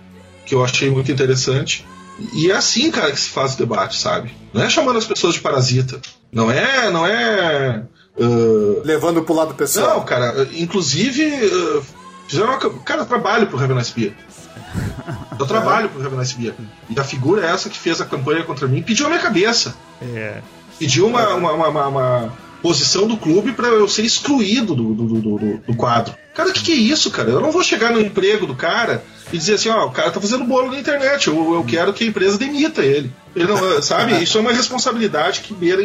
[0.46, 1.86] que eu achei muito interessante.
[2.34, 4.32] E é assim, cara, que se faz o debate, sabe?
[4.52, 6.00] Não é chamando as pessoas de parasita.
[6.30, 6.90] Não é.
[6.90, 7.84] Não é.
[8.18, 8.82] Uh...
[8.84, 9.98] Levando pro lado pessoal.
[9.98, 10.48] Não, cara.
[10.52, 11.82] Inclusive, uh,
[12.28, 12.58] fizeram uma.
[12.58, 14.12] Cara, eu trabalho pro Heaven Beer.
[15.38, 16.54] Eu trabalho pro Heaven Beer.
[16.90, 19.74] E a figura é essa que fez a campanha contra mim pediu a minha cabeça.
[20.02, 20.42] É.
[20.78, 25.20] Pediu uma, uma, uma, uma posição do clube para eu ser excluído do, do, do,
[25.20, 26.14] do, do quadro.
[26.34, 27.30] Cara, o que, que, é isso, cara?
[27.30, 30.20] Eu não vou chegar no emprego do cara e dizer assim, ó, o cara tá
[30.20, 33.12] fazendo bolo na internet, eu, eu quero que a empresa demita ele.
[33.34, 34.22] ele não, sabe?
[34.22, 35.82] Isso é uma responsabilidade que beira,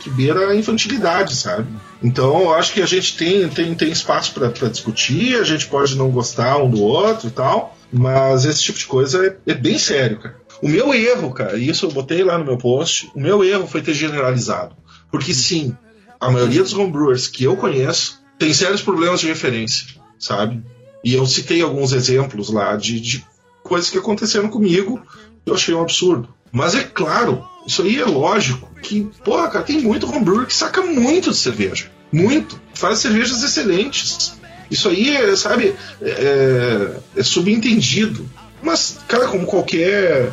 [0.00, 1.66] que beira a infantilidade, sabe?
[2.02, 5.96] Então eu acho que a gente tem, tem, tem espaço para discutir, a gente pode
[5.96, 9.78] não gostar um do outro e tal, mas esse tipo de coisa é, é bem
[9.78, 10.36] sério, cara.
[10.60, 13.80] O meu erro, cara, isso eu botei lá no meu post, o meu erro foi
[13.80, 14.76] ter generalizado.
[15.10, 15.74] Porque sim,
[16.20, 19.86] a maioria dos homebrewers que eu conheço tem sérios problemas de referência,
[20.18, 20.62] sabe?
[21.04, 23.24] E eu citei alguns exemplos lá de, de
[23.62, 25.00] coisas que aconteceram comigo
[25.44, 26.28] que eu achei um absurdo.
[26.50, 30.82] Mas é claro, isso aí é lógico que, porra, cara, tem muito homebrewer que saca
[30.82, 31.90] muito de cerveja.
[32.10, 32.60] Muito.
[32.74, 34.34] Faz cervejas excelentes.
[34.70, 38.28] Isso aí, é, sabe, é, é subentendido.
[38.62, 40.32] Mas, cara, como qualquer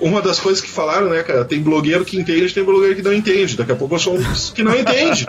[0.00, 3.12] uma das coisas que falaram, né, cara, tem blogueiro que entende, tem blogueiro que não
[3.12, 3.56] entende.
[3.56, 5.26] Daqui a pouco eu sou um dos que não entende.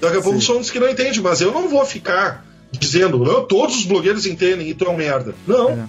[0.00, 2.44] Daqui a pouco eu sou um dos que não entende, mas eu não vou ficar
[2.70, 5.34] dizendo, não, todos os blogueiros entendem e tu é um merda.
[5.46, 5.88] Não.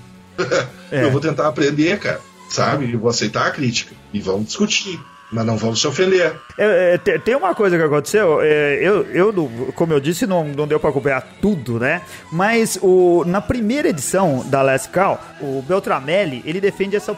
[0.92, 1.04] É.
[1.06, 2.92] eu vou tentar aprender, cara, sabe?
[2.92, 5.00] Eu vou aceitar a crítica e vamos discutir.
[5.34, 6.36] Mas não vamos se ofender.
[6.58, 10.67] É, é, tem uma coisa que aconteceu, é, eu, eu, como eu disse, não, não
[10.67, 12.04] deu para acompanhar tudo, né?
[12.32, 17.15] Mas o, na primeira edição da Last Call, o Beltramelli, ele defende essa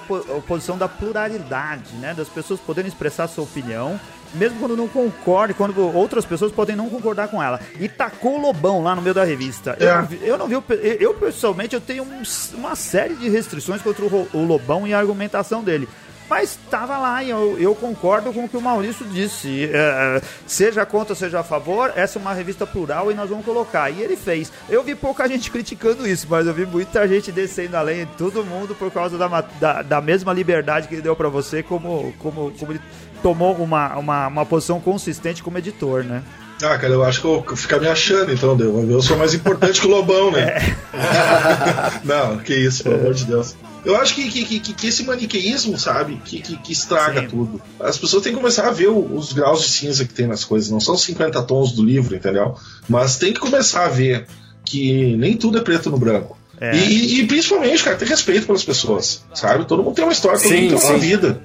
[0.48, 2.14] posição da pluralidade, né?
[2.14, 4.00] Das pessoas poderem expressar sua opinião
[4.34, 7.60] mesmo quando não concorde, quando outras pessoas podem não concordar com ela.
[7.80, 9.78] E tacou o Lobão lá no meio da revista.
[9.80, 9.86] É.
[9.86, 10.56] Eu, não vi, eu não vi,
[11.00, 12.22] eu pessoalmente eu tenho um,
[12.56, 15.88] uma série de restrições contra o, o Lobão e a argumentação dele.
[16.30, 19.70] Mas estava lá e eu, eu, concordo com o que o Maurício disse.
[19.72, 23.90] É, seja contra, seja a favor, essa é uma revista plural e nós vamos colocar.
[23.92, 24.52] E ele fez.
[24.68, 28.44] Eu vi pouca gente criticando isso, mas eu vi muita gente descendo além de todo
[28.44, 32.52] mundo por causa da, da, da mesma liberdade que ele deu para você, como, como,
[32.52, 32.82] como ele
[33.22, 36.24] tomou uma, uma, uma posição consistente como editor, né?
[36.62, 39.82] Ah, cara, eu acho que eu vou ficar me achando, então, eu sou mais importante
[39.82, 40.42] que o Lobão, né?
[40.42, 42.00] É.
[42.06, 43.56] Não, que isso, pelo amor de Deus.
[43.84, 47.28] Eu acho que, que, que, que esse maniqueísmo, sabe, que, que, que estraga Sim.
[47.28, 47.62] tudo.
[47.80, 50.44] As pessoas têm que começar a ver o, os graus de cinza que tem nas
[50.44, 50.72] coisas.
[50.72, 52.56] Não são 50 tons do livro, entendeu?
[52.90, 54.26] Mas tem que começar a ver
[54.64, 56.36] que nem tudo é preto no branco.
[56.60, 56.76] É.
[56.76, 59.66] E, e, principalmente, cara, ter respeito pelas pessoas, sabe?
[59.66, 61.06] Todo mundo tem uma história, todo sim, mundo tem uma sim.
[61.06, 61.42] vida.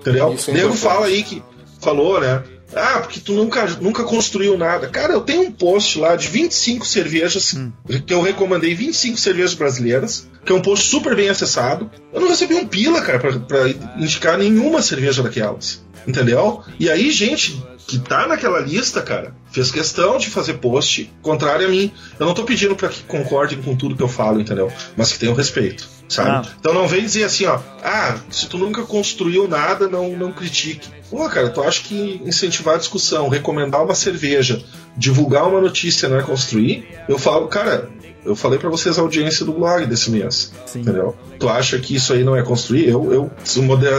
[0.00, 0.34] Entendeu?
[0.34, 1.42] Isso é O nego fala aí que
[1.80, 2.42] falou, né?
[2.74, 4.88] Ah, porque tu nunca, nunca construiu nada.
[4.88, 7.54] Cara, eu tenho um post lá de 25 cervejas,
[8.06, 11.90] que eu recomendei 25 cervejas brasileiras, que é um post super bem acessado.
[12.12, 15.82] Eu não recebi um pila, cara, pra, pra indicar nenhuma cerveja daquelas.
[16.06, 16.62] Entendeu?
[16.78, 21.68] E aí, gente que tá naquela lista, cara, fez questão de fazer post contrário a
[21.68, 21.92] mim.
[22.20, 24.72] Eu não tô pedindo pra que concordem com tudo que eu falo, entendeu?
[24.96, 26.30] Mas que tenham respeito, sabe?
[26.30, 26.42] Ah.
[26.60, 30.88] Então não vem dizer assim, ó, ah, se tu nunca construiu nada, não, não critique.
[31.10, 34.64] Pô, cara, tu acha que incentivar a discussão, recomendar uma cerveja,
[34.96, 36.86] divulgar uma notícia não é construir?
[37.08, 37.90] Eu falo, cara,
[38.24, 40.52] eu falei pra vocês a audiência do blog desse mês.
[40.66, 40.80] Sim.
[40.80, 41.16] Entendeu?
[41.38, 42.88] Tu acha que isso aí não é construir?
[42.88, 43.30] Eu, eu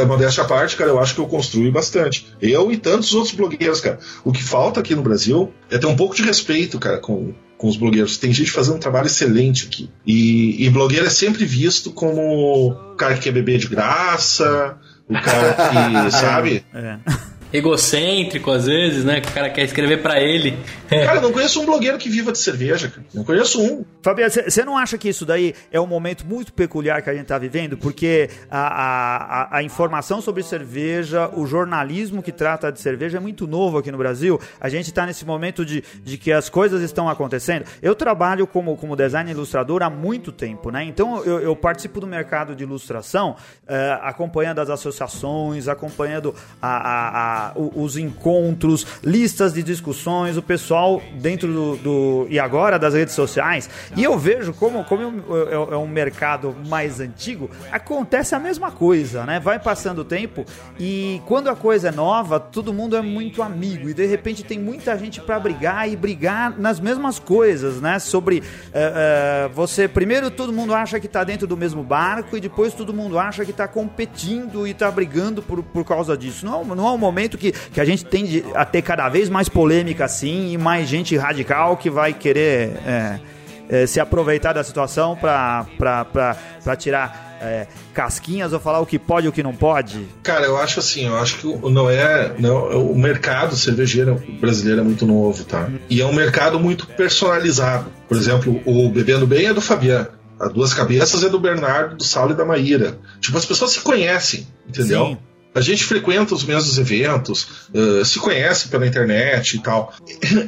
[0.05, 2.27] modéstia à parte, cara, eu acho que eu construí bastante.
[2.41, 3.99] Eu e tantos outros blogueiros, cara.
[4.23, 7.67] O que falta aqui no Brasil é ter um pouco de respeito, cara, com, com
[7.67, 8.17] os blogueiros.
[8.17, 9.89] Tem gente fazendo um trabalho excelente aqui.
[10.05, 15.13] E, e blogueiro é sempre visto como o cara que quer beber de graça, o
[15.13, 16.65] cara que, sabe?
[16.73, 16.97] É.
[17.53, 19.21] Egocêntrico, às vezes, né?
[19.21, 20.57] Que o cara quer escrever pra ele.
[20.89, 23.05] Cara, eu não conheço um blogueiro que viva de cerveja, cara.
[23.13, 23.85] Não conheço um.
[24.01, 27.23] Fabiano, você não acha que isso daí é um momento muito peculiar que a gente
[27.23, 27.77] está vivendo?
[27.77, 28.59] Porque a,
[29.53, 33.91] a, a- informação sobre cerveja, o jornalismo que trata de cerveja é muito novo aqui
[33.91, 34.39] no Brasil.
[34.59, 37.65] A gente está nesse momento de, de que as coisas estão acontecendo.
[37.81, 40.83] Eu trabalho como, como design ilustrador há muito tempo, né?
[40.83, 43.35] Então eu, eu participo do mercado de ilustração,
[43.67, 50.41] eh, acompanhando as associações, acompanhando a- a- a- o- os encontros, listas de discussões, o
[50.41, 53.69] pessoal dentro do, do- e agora das redes sociais.
[53.95, 55.01] E eu vejo como, como
[55.49, 59.39] é, é- um mercado mais antigo, acontece a mesma coisa, né?
[59.39, 60.45] Vai passando o tempo
[60.79, 64.59] e quando a coisa é nova, todo mundo é muito amigo e de repente tem
[64.59, 67.99] muita gente para brigar e brigar nas mesmas coisas, né?
[67.99, 72.41] Sobre é, é, você, primeiro todo mundo acha que tá dentro do mesmo barco e
[72.41, 76.45] depois todo mundo acha que tá competindo e tá brigando por, por causa disso.
[76.45, 79.29] Não, é- não é um momento que, que a gente tende a ter cada vez
[79.29, 83.19] mais polêmica assim e mais gente radical que vai querer é,
[83.69, 85.65] é, se aproveitar da situação para
[86.77, 90.07] tirar é, casquinhas ou falar o que pode e o que não pode?
[90.21, 92.33] Cara, eu acho assim, eu acho que o- não é.
[92.37, 95.67] Não, o mercado cervejeiro brasileiro é muito novo, tá?
[95.89, 97.85] E é um mercado muito personalizado.
[98.07, 100.07] Por exemplo, o Bebendo Bem é do Fabiano.
[100.39, 102.97] A Duas Cabeças é do Bernardo, do Saulo e da Maíra.
[103.19, 105.05] Tipo, as pessoas se conhecem, entendeu?
[105.05, 105.17] Sim.
[105.53, 109.93] A gente frequenta os mesmos eventos, eh, se conhece pela internet e tal.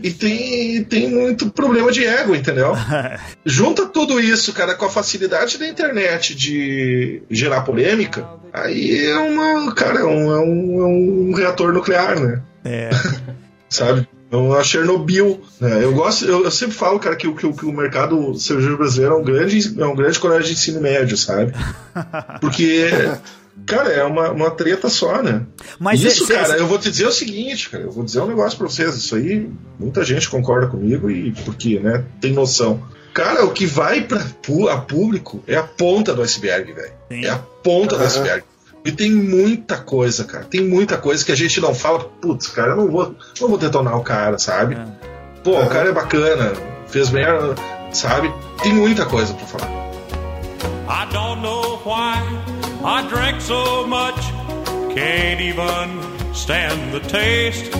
[0.02, 2.74] E tem, tem muito problema de ego, entendeu?
[3.46, 9.74] Junta tudo isso, cara, com a facilidade da internet de gerar polêmica, aí é uma.
[9.74, 12.42] Cara, é um, é um, é um reator nuclear, né?
[12.63, 12.89] É.
[13.70, 14.08] Sabe?
[14.34, 15.41] É uma Chernobyl.
[15.62, 15.84] né?
[15.84, 18.78] Eu gosto, eu, eu sempre falo, cara, que, o- que, o- que o mercado cervejeiro
[18.78, 21.54] brasileiro é um grande, é um grande colégio de ensino médio, sabe?
[22.41, 22.89] Porque.
[23.67, 25.43] Cara, é uma, uma treta só, né?
[25.80, 28.19] Mas isso, cê- cê- cara, eu vou te dizer o seguinte, cara, eu vou dizer
[28.19, 29.48] um negócio pra vocês, isso aí
[29.80, 32.82] muita gente concorda comigo e porque, né, tem noção.
[33.13, 34.19] Cara, o que vai pra
[34.72, 36.91] a público é a ponta do iceberg, velho.
[37.24, 38.43] É a ponta do iceberg.
[38.86, 40.43] E tem muita coisa, cara.
[40.43, 42.00] Tem muita coisa que a gente não fala.
[42.00, 44.78] Putz, cara, eu não vou, não vou detonar o cara, sabe?
[45.43, 46.54] Pô, o cara é bacana,
[46.88, 47.26] fez bem,
[47.91, 48.34] sabe?
[48.62, 49.84] Tem muita coisa pra falar.
[50.89, 52.22] I don't know why
[52.84, 54.19] I drink so much.
[54.93, 57.72] Can't even stand the taste.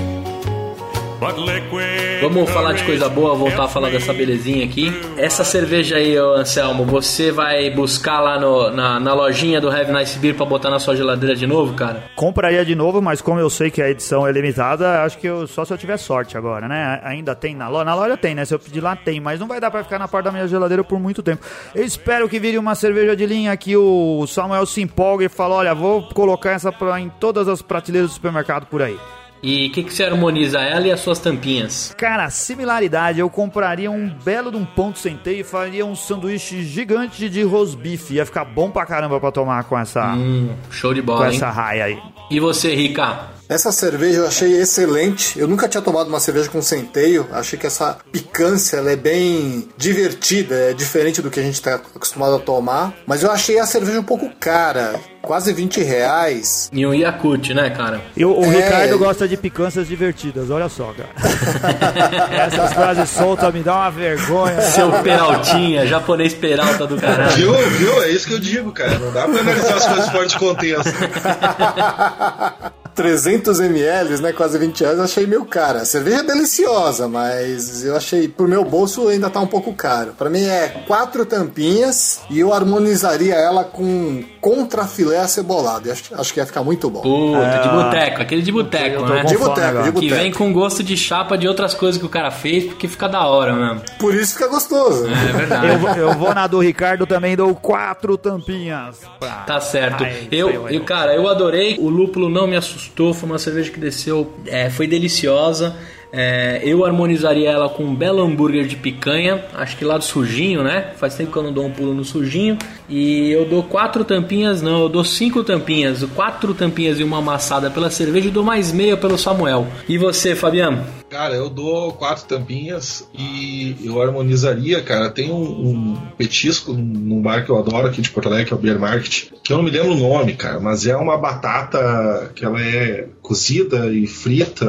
[2.22, 4.92] Vamos falar de coisa boa, voltar a falar dessa belezinha aqui.
[5.18, 9.92] Essa cerveja aí, ô Anselmo, você vai buscar lá no- na, na lojinha do Have
[9.92, 12.04] Nice Beer pra botar na sua geladeira de novo, cara?
[12.16, 15.48] Compraria de novo, mas como eu sei que a edição é limitada, acho que eu,
[15.48, 17.00] só se eu tiver sorte agora, né?
[17.04, 17.86] Ainda tem na loja?
[17.86, 18.46] Na loja tem, né?
[18.46, 20.48] Se eu pedir lá tem, mas não vai dar pra ficar na porta da minha
[20.48, 21.46] geladeira por muito tempo.
[21.76, 25.56] Eu espero que vire uma cerveja de linha que o Samuel se empolgue e fala:
[25.56, 28.98] olha, vou colocar essa pra, em todas as prateleiras do supermercado por aí.
[29.44, 31.94] E o que, que você harmoniza ela e as suas tampinhas?
[31.98, 37.30] Cara, similaridade, eu compraria um belo de um ponto centeio e faria um sanduíche gigante
[37.30, 38.14] de rosbife.
[38.14, 41.36] Ia ficar bom pra caramba pra tomar com essa, Hum, show de com bola, hein?
[41.36, 42.00] essa raia aí.
[42.32, 43.28] E você, Rica?
[43.54, 45.38] Essa cerveja eu achei excelente.
[45.38, 47.28] Eu nunca tinha tomado uma cerveja com centeio.
[47.32, 51.76] Achei que essa picância ela é bem divertida, é diferente do que a gente está
[51.76, 52.92] acostumado a tomar.
[53.06, 56.68] Mas eu achei a cerveja um pouco cara, quase 20 reais.
[56.74, 58.02] E um Yakut, né, cara?
[58.18, 58.48] E o, o É.
[58.56, 61.10] Ricardo gosta de picâncias divertidas, olha só, cara.
[62.48, 64.62] Essas frases soltas me dão uma vergonha.
[64.64, 67.36] Seu Peraltinha, japonês Peralta do caralho.
[67.36, 67.54] Viu?
[67.54, 68.02] Viu?
[68.02, 68.98] É isso que eu digo, cara.
[68.98, 70.90] Não dá pra analisar as coisas fora de contexto.
[72.96, 74.32] 300 ml, né?
[74.34, 75.82] Quase 20 reais, eu achei meio cara.
[75.82, 80.14] A cerveja é deliciosa, mas eu achei, pro meu bolso, ainda tá um pouco caro.
[80.18, 85.92] Pra mim é quatro tampinhas e eu harmonizaria ela com contrafilé acebolado.
[85.92, 87.02] Acho, acho que ia ficar muito bom.
[87.02, 89.24] Puta, de boteco, aquele de boteco, né?
[89.24, 90.16] De boteco, de Que boteco.
[90.16, 93.26] vem com gosto de chapa de outras coisas que o cara fez, porque fica da
[93.26, 93.82] hora mesmo.
[94.00, 95.08] Por isso fica gostoso.
[95.08, 95.68] É verdade.
[95.68, 99.00] Eu, vou- eu vou na do Ricardo também, dou quatro tampinhas.
[99.20, 100.04] pra- Tá certo.
[100.04, 101.78] Ai, eu, eu, cara, eu adorei.
[101.80, 102.83] O lúpulo não me assustou.
[103.14, 105.76] Foi uma cerveja que desceu, é, foi deliciosa.
[106.16, 109.44] É, eu harmonizaria ela com um belo hambúrguer de picanha.
[109.52, 110.92] Acho que lá do sujinho, né?
[110.96, 112.56] Faz tempo que eu não dou um pulo no sujinho.
[112.88, 116.04] E eu dou quatro tampinhas, não, eu dou cinco tampinhas.
[116.14, 119.66] Quatro tampinhas e uma amassada pela cerveja e dou mais meia pelo Samuel.
[119.90, 120.86] E você, Fabiano?
[121.10, 125.10] Cara, eu dou quatro tampinhas e eu harmonizaria, cara.
[125.10, 128.56] Tem um, um petisco num bar que eu adoro aqui de Porto Alegre, que é
[128.56, 132.32] o Beer Market, que eu não me lembro o nome, cara, mas é uma batata
[132.34, 134.66] que ela é cozida e frita,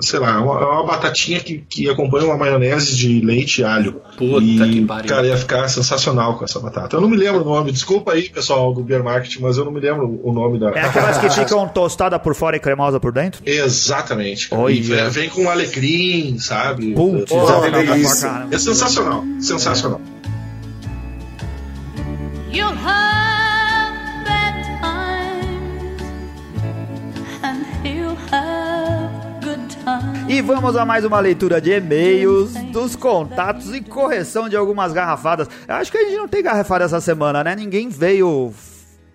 [0.00, 3.64] sei lá, é uma, é uma batatinha que, que acompanha uma maionese de leite e
[3.64, 4.00] alho.
[4.16, 5.08] Puta e, que pariu.
[5.08, 6.96] Cara, ia ficar sensacional com essa batata.
[6.96, 9.72] Eu não me lembro o nome, desculpa aí, pessoal do Beer Market, mas eu não
[9.72, 10.70] me lembro o nome da.
[10.70, 13.42] É aquelas que ficam tostadas por fora e cremosa por dentro?
[13.44, 14.48] Exatamente.
[14.70, 16.92] E vem, vem com alecrim, sabe?
[16.92, 20.00] Putz, É, é é sensacional, sensacional.
[22.52, 22.72] You'll
[30.34, 35.48] E vamos a mais uma leitura de e-mails, dos contatos e correção de algumas garrafadas.
[35.68, 37.54] Eu acho que a gente não tem garrafada essa semana, né?
[37.54, 38.52] Ninguém veio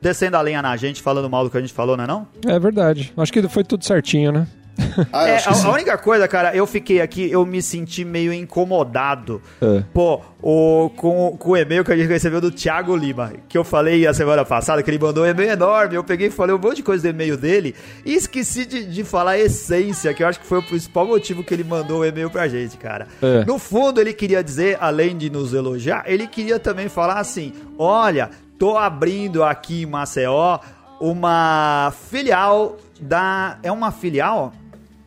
[0.01, 2.25] descendo a lenha na gente, falando mal do que a gente falou, não é não?
[2.47, 3.11] É verdade.
[3.17, 4.47] Acho que foi tudo certinho, né?
[5.13, 9.41] Ah, É, a, a única coisa, cara, eu fiquei aqui, eu me senti meio incomodado.
[9.61, 9.83] É.
[9.93, 13.63] Pô, o, com, com o e-mail que a gente recebeu do Thiago Lima, que eu
[13.63, 15.95] falei a semana passada, que ele mandou um e-mail enorme.
[15.95, 19.03] Eu peguei e falei um monte de coisa do e-mail dele e esqueci de, de
[19.03, 22.05] falar a essência, que eu acho que foi o principal motivo que ele mandou o
[22.05, 23.07] e-mail pra gente, cara.
[23.21, 23.45] É.
[23.45, 28.29] No fundo, ele queria dizer, além de nos elogiar, ele queria também falar assim: olha,
[28.57, 30.59] tô abrindo aqui em Maceió
[30.99, 33.57] uma filial da.
[33.63, 34.53] É uma filial?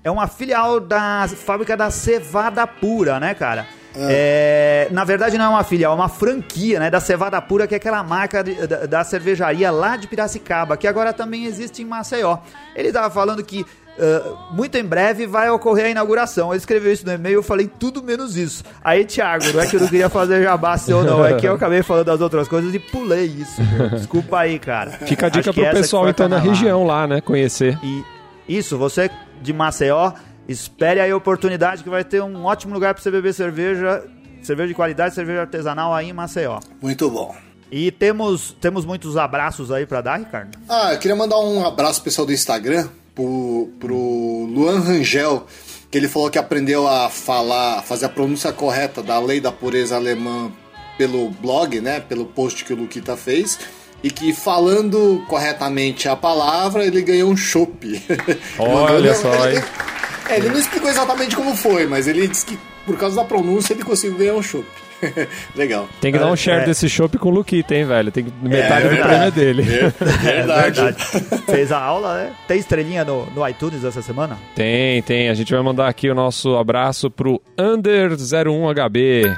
[0.05, 3.67] É uma filial da fábrica da Cevada Pura, né, cara?
[3.95, 7.75] É, na verdade não é uma filial, é uma franquia, né, da Cevada Pura, que
[7.75, 11.85] é aquela marca de- da, da cervejaria lá de Piracicaba, que agora também existe em
[11.85, 12.39] Maceió.
[12.75, 13.67] Ele tava falando que
[13.99, 16.51] ah, muito em breve vai ocorrer a inauguração.
[16.51, 18.65] Ele escreveu isso no e-mail, eu falei tudo menos isso.
[18.83, 21.55] Aí, Thiago, não é que eu não queria fazer jabá seu, não, é que eu
[21.55, 23.61] acabei falando das outras coisas e pulei isso.
[23.63, 23.91] meu.
[23.91, 24.93] Desculpa aí, cara.
[24.93, 27.21] Fica a dica Acho pro pessoal, então, na região lá, né?
[27.21, 27.79] Conhecer.
[27.83, 28.03] E
[28.49, 29.11] isso, você
[29.43, 30.13] de Maceió,
[30.49, 34.05] espere aí a oportunidade que vai ter um ótimo lugar para você beber cerveja,
[34.43, 36.61] cerveja de qualidade, cerveja artesanal aí em Maceió.
[36.81, 37.35] Muito bom.
[37.71, 40.59] E temos, temos muitos abraços aí para dar, Ricardo?
[40.69, 45.47] Ah, eu queria mandar um abraço pessoal do Instagram, pro, pro Luan Rangel,
[45.91, 49.97] que ele falou que aprendeu a falar, fazer a pronúncia correta da lei da pureza
[49.97, 50.51] alemã
[50.99, 52.01] pelo blog, né?
[52.01, 53.59] Pelo post que o Luquita fez.
[54.03, 58.03] E que falando corretamente a palavra, ele ganhou um chopp.
[58.59, 59.65] Olha só, ele- hein?
[60.29, 63.75] É, ele não explicou exatamente como foi, mas ele disse que por causa da pronúncia
[63.75, 64.65] ele conseguiu ganhar um chopp.
[65.55, 65.89] Legal.
[66.01, 66.65] Tem que dar um share é.
[66.65, 68.13] desse chopp com o Luquita, hein, velho?
[68.13, 69.09] Tem que, metade do verdade.
[69.09, 69.63] prêmio é dele.
[70.23, 70.81] Verdade.
[71.47, 72.33] Fez a aula, né?
[72.47, 74.39] Tem estrelinha no, no iTunes essa semana?
[74.55, 75.29] Tem, tem.
[75.29, 79.37] A gente vai mandar aqui o nosso abraço pro Under01HB.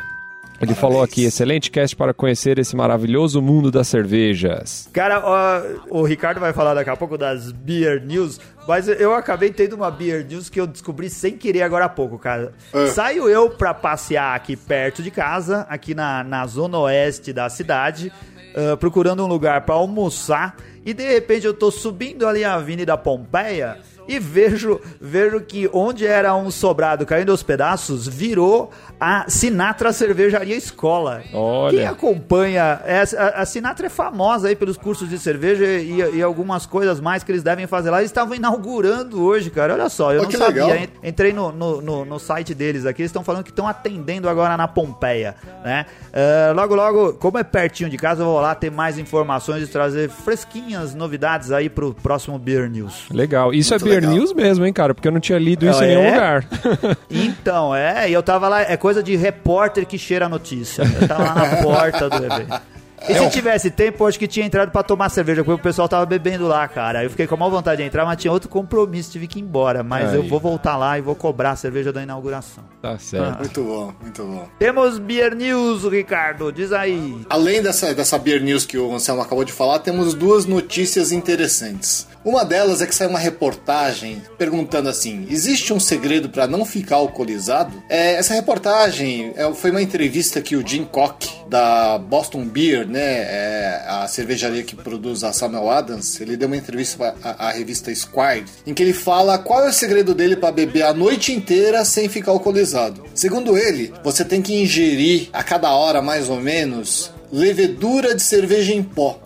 [0.60, 4.88] Ele falou aqui, excelente cast para conhecer esse maravilhoso mundo das cervejas.
[4.92, 9.50] Cara, ó, o Ricardo vai falar daqui a pouco das Beer News, mas eu acabei
[9.50, 12.52] tendo uma Beer News que eu descobri sem querer agora há pouco, cara.
[12.94, 18.12] Saio eu pra passear aqui perto de casa, aqui na, na zona oeste da cidade,
[18.54, 22.96] ah, procurando um lugar pra almoçar, e de repente eu tô subindo ali a Avenida
[22.96, 29.92] Pompeia e vejo, vejo que onde era um sobrado caindo aos pedaços, virou a Sinatra
[29.92, 31.22] Cervejaria Escola.
[31.32, 31.76] Olha.
[31.78, 32.80] Quem acompanha.
[32.84, 37.00] essa- a, a Sinatra é famosa aí pelos cursos de cerveja e, e algumas coisas
[37.00, 37.98] mais que eles devem fazer lá.
[37.98, 39.74] Eles estavam inaugurando hoje, cara.
[39.74, 40.64] Olha só, eu Oh, não que sabia.
[40.66, 40.76] legal.
[41.02, 44.28] En- Entrei no, no, no- no site deles aqui, eles estão falando que estão atendendo
[44.28, 45.86] agora na Pompeia, né?
[46.12, 49.66] Ah, logo, logo, como é pertinho de casa, eu vou lá ter mais informações e
[49.66, 53.06] trazer fresquinhas novidades aí pro próximo Beer News.
[53.10, 53.52] Legal.
[53.52, 54.12] Isso Muito é Legal.
[54.12, 54.94] News mesmo, hein, cara?
[54.94, 56.10] Porque eu não tinha lido isso Ah, em nenhum é?
[56.10, 56.44] lugar.
[57.10, 60.82] Então, é, e eu tava lá, é coisa de repórter que cheira a notícia.
[61.00, 62.60] Eu tava lá na porta do evento.
[63.08, 65.88] E se tivesse tempo, eu acho que tinha entrado pra tomar cerveja, porque o pessoal
[65.88, 67.04] tava bebendo lá, cara.
[67.04, 69.42] Eu fiquei com a maior vontade de entrar, mas tinha outro compromisso, tive que ir
[69.42, 69.82] embora.
[69.82, 70.16] Mas Aí.
[70.16, 72.64] eu vou voltar lá e vou cobrar a cerveja da inauguração.
[72.80, 73.38] Tá certo.
[73.38, 74.48] Muito bom, muito bom.
[74.58, 77.24] Temos Beer News, Ricardo, diz aí.
[77.28, 82.06] Além dessa, dessa Beer News que o Anselmo acabou de falar, temos duas notícias interessantes.
[82.24, 86.96] Uma delas é que saiu uma reportagem perguntando assim: existe um segredo para não ficar
[86.96, 87.82] alcoolizado?
[87.88, 93.00] É, essa reportagem é, foi uma entrevista que o Jim Koch, da Boston Beer, né,
[93.00, 97.94] é, a cervejaria que produz a Samuel Adams, ele deu uma entrevista à, à revista
[97.94, 101.84] Squire, em que ele fala qual é o segredo dele para beber a noite inteira
[101.84, 103.04] sem ficar alcoolizado.
[103.14, 108.74] Segundo ele, você tem que ingerir a cada hora mais ou menos levedura de cerveja
[108.74, 109.20] em pó.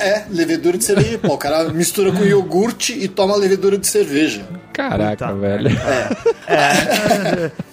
[0.00, 1.34] É, levedura de cerveja em pó.
[1.34, 4.44] O cara mistura com iogurte e toma levedura de cerveja.
[4.88, 5.70] Caraca, Puta velho.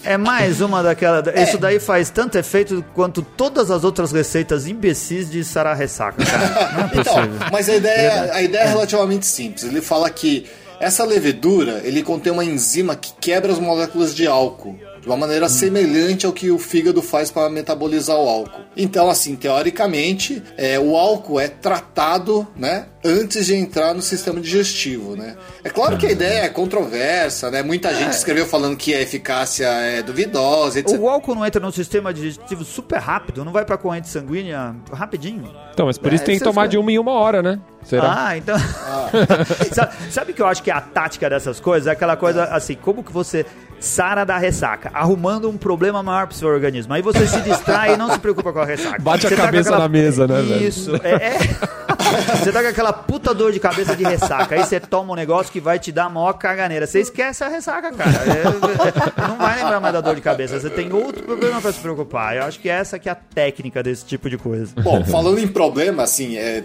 [0.04, 1.24] É mais uma daquela.
[1.42, 6.72] Isso daí faz tanto efeito quanto todas as outras receitas imbecis de sarar ressaca, cara.
[6.74, 7.16] Não é Então,
[7.52, 9.64] mas a ideia, a ideia é relativamente simples.
[9.64, 10.46] Ele fala que
[10.80, 14.78] essa levedura, ele contém uma enzima que quebra as moléculas de álcool.
[15.02, 18.62] De uma maneira semelhante ao que o fígado faz para metabolizar o álcool.
[18.76, 25.16] Então, assim, teoricamente, é, o álcool é tratado, né, antes de entrar no sistema digestivo,
[25.16, 25.36] né?
[25.64, 27.64] É claro que a ideia é controversa, né?
[27.64, 31.00] Muita gente escreveu falando que a eficácia é duvidosa, etc.
[31.00, 35.52] O álcool não entra no sistema digestivo super rápido, não vai pra corrente sanguínea rapidinho.
[35.74, 37.60] Então, mas por isso É, tem que tomar de uma em uma hora, né?
[37.84, 38.28] Será?
[38.28, 38.58] Ah, então.
[39.74, 41.88] sabe, sabe o que eu acho que é a tática dessas coisas?
[41.88, 43.46] É aquela coisa assim, como que você
[43.80, 44.87] sara da ressaca?
[44.94, 46.94] Arrumando um problema maior pro seu organismo.
[46.94, 49.02] Aí você se distrai e não se preocupa com a ressaca.
[49.02, 50.68] Bate a Você tá com cabeça na mesa, né, velho?
[50.68, 51.14] Isso, é.
[51.14, 51.97] é.
[52.40, 54.56] Você tá com aquela puta dor de cabeça de ressaca.
[54.56, 56.88] Aí você toma um negócio que vai te dar a maior caganeira.
[56.88, 58.12] Você esquece a ressaca, cara.
[58.12, 60.60] É, é, não vai lembrar mais da dor de cabeça.
[60.60, 62.36] Você tem outro problema pra se preocupar.
[62.36, 64.74] Eu acho que essa que é a técnica desse tipo de coisa.
[64.82, 66.64] Bom, falando em problema, assim, é,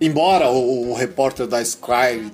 [0.00, 2.30] embora o, o repórter da Sky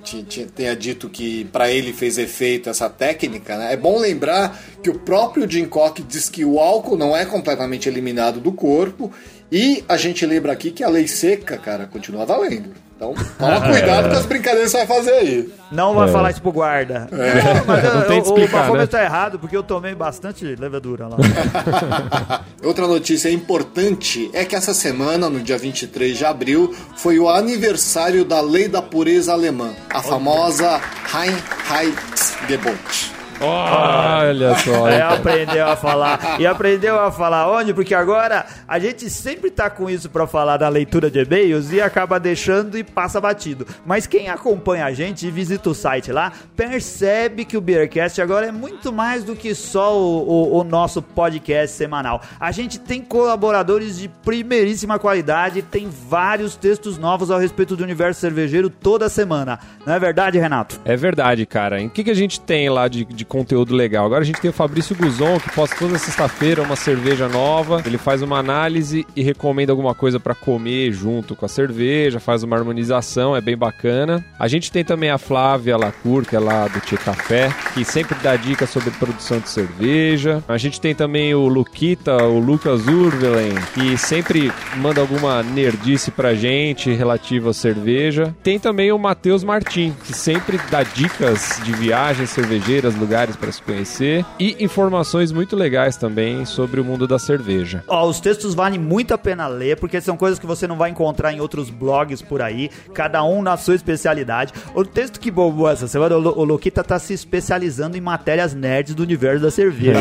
[0.55, 4.99] tenha dito que para ele fez efeito essa técnica, né, é bom lembrar que o
[4.99, 9.11] próprio Jim Koch diz que o álcool não é completamente eliminado do corpo
[9.55, 12.71] e a gente lembra aqui que a lei seca, cara, continua valendo.
[12.95, 15.49] Então, toma cuidado com as brincadeiras que você vai fazer aí.
[15.71, 16.11] Não vai É.
[16.11, 17.07] falar isso pro guarda.
[17.11, 18.87] Não, mas eu- Não tem o- explicar, o bafômetro né?
[18.87, 21.17] tá errado porque eu tomei bastante levedura lá.
[22.63, 28.23] Outra notícia importante é que essa semana, no dia 23 de abril, foi o aniversário
[28.23, 30.79] da Lei da Pureza Alemã, a famosa
[31.11, 33.12] Reinheitsgebot.
[33.41, 34.87] Olha só.
[34.87, 36.39] É, aprendeu a falar.
[36.39, 37.73] E aprendeu a falar onde?
[37.73, 41.81] Porque agora a gente sempre tá com isso pra falar da leitura de e-mails e
[41.81, 43.65] acaba deixando e passa batido.
[43.85, 48.47] Mas quem acompanha a gente e visita o site lá, percebe que o Beercast agora
[48.47, 52.21] é muito mais do que só o, o- o nosso podcast semanal.
[52.39, 58.21] A gente tem colaboradores de primeiríssima qualidade, tem vários textos novos ao respeito do universo
[58.21, 59.59] cervejeiro toda semana.
[59.85, 60.79] Não é verdade, Renato?
[60.85, 61.81] É verdade, cara.
[61.81, 64.05] O que, que a gente tem lá de, de conteúdo legal?
[64.05, 67.81] Agora a gente tem o Fabrício Guzon, que posta toda sexta-feira uma cerveja nova.
[67.85, 72.43] Ele faz uma análise e recomenda alguma coisa pra comer junto com a cerveja, faz
[72.43, 74.23] uma harmonização, é bem bacana.
[74.39, 78.15] A gente tem também a Flávia Lacour, que é lá do Tia Café, que sempre
[78.21, 80.43] dá dicas sobre produção de cerveja.
[80.47, 86.33] A gente tem também o Luquita, o Lucas Urvelen, que sempre manda alguma nerdice pra
[86.33, 88.35] gente relativa à cerveja.
[88.43, 93.61] Tem também o Matheus Martim, que sempre dá dicas de viagens cervejeiras, lugares para se
[93.61, 97.83] conhecer e informações muito legais também sobre o mundo da cerveja.
[97.87, 100.89] Ó, os textos valem muito a pena ler, porque são coisas que você não vai
[100.89, 104.51] encontrar em outros blogs por aí, cada um na sua especialidade.
[104.73, 108.95] O texto que bombou essa semana, o, o Luquita tá se especializando em matérias nerds
[108.95, 109.99] do universo da cerveja.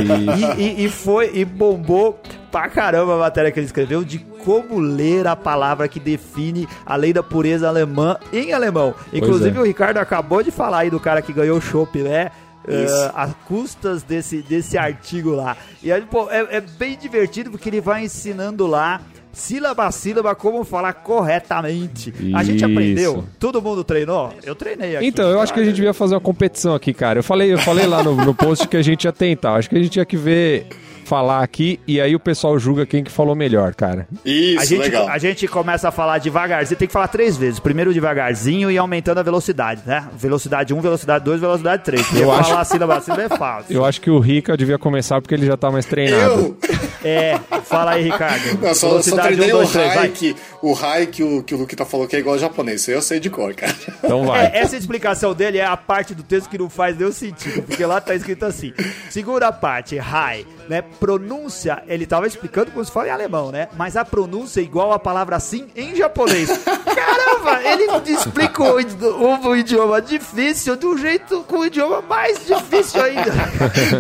[0.57, 2.19] E, e- e foi, e bombou
[2.51, 6.97] pra caramba a matéria que ele escreveu de como ler a palavra que define a
[6.97, 8.95] lei da pureza alemã em alemão.
[9.13, 9.61] Inclusive é.
[9.61, 12.31] o Ricardo acabou de falar aí do cara que ganhou o chopp, né?
[12.65, 15.57] Uh, a custas desse, desse artigo lá.
[15.83, 19.01] E aí, pô, é, é bem divertido porque ele vai ensinando lá,
[19.33, 22.13] sílaba a sílaba, como falar corretamente.
[22.35, 22.65] A gente Isso.
[22.67, 23.25] aprendeu?
[23.39, 24.33] Todo mundo treinou?
[24.45, 25.07] Eu treinei aqui.
[25.07, 27.19] Então, eu acho que a gente devia fazer uma competição aqui, cara.
[27.19, 29.55] Eu falei, eu falei lá no, no post que a gente ia tentar.
[29.55, 30.67] Acho que a gente tinha que ver
[31.05, 34.07] falar aqui e aí o pessoal julga quem que falou melhor, cara.
[34.25, 35.09] Isso, A gente, legal.
[35.09, 37.59] a gente começa a falar devagarzinho, tem que falar três vezes.
[37.59, 40.07] Primeiro devagarzinho e aumentando a velocidade, né?
[40.17, 42.03] Velocidade 1, velocidade 2, velocidade 3.
[42.07, 43.75] Porque Eu falar acho- a sílaba a sílaba é fácil.
[43.77, 46.33] Eu acho que o Rica devia começar porque ele já tá mais treinado.
[46.33, 46.57] Eu?
[47.05, 48.59] É, fala aí, Ricardo.
[48.61, 50.09] Não, só, só treinei um, o dois, três, high vai.
[50.09, 52.81] que, o high que o, que o Luquita falou que é igual ao japonês.
[52.83, 53.75] Isso aí eu sei de cor, cara.
[54.03, 54.47] Então vai.
[54.47, 57.85] É, essa explicação dele é a parte do texto que não faz nenhum sentido, porque
[57.85, 58.73] lá tá escrito assim.
[59.11, 60.83] Segunda parte, high, né?
[61.01, 63.69] Pronúncia, ele tava explicando como se fala em alemão, né?
[63.77, 66.49] Mas a pronúncia é igual a palavra sim em japonês.
[66.65, 72.01] Caramba, ele explica o, idi- o- o idioma difícil de um jeito com o idioma
[72.03, 73.31] mais difícil ainda.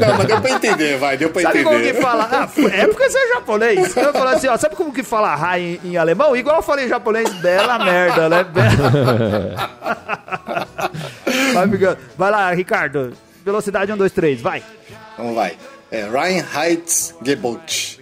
[0.00, 1.94] Não, mas deu pra entender, vai, deu pra Sabe como entender.
[1.94, 2.28] que fala?
[2.32, 3.96] Ah, é porque você é japonês.
[3.96, 6.36] Eu falo assim, ó, sabe como que fala high em, em alemão?
[6.36, 8.44] Igual eu falei em japonês, bela merda, né?
[8.44, 9.68] Bela...
[11.54, 11.98] vai, ficando.
[12.16, 13.12] vai lá, Ricardo.
[13.44, 14.62] Velocidade 1, 2, 3, vai.
[15.14, 15.56] Então vai.
[15.90, 18.00] É Reinheitsgebot.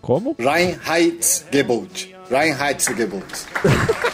[0.00, 0.36] Como?
[0.38, 2.14] Reinheitsgebot.
[2.30, 3.24] Reinheitsgebot.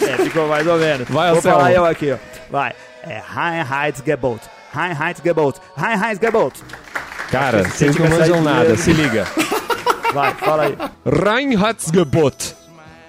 [0.00, 1.08] É, ficou mais ou menos.
[1.08, 2.18] Vai, Vou falar eu aqui, ó.
[2.48, 2.72] Vai.
[3.02, 4.40] É Reinheitsgebot.
[4.72, 5.60] Reinheitsgebot.
[5.76, 6.62] Reinheitsgebot.
[7.30, 9.26] Cara, vocês não manjam nada, se liga.
[10.14, 10.76] Vai, fala aí.
[11.04, 12.56] Reinheitsgebot.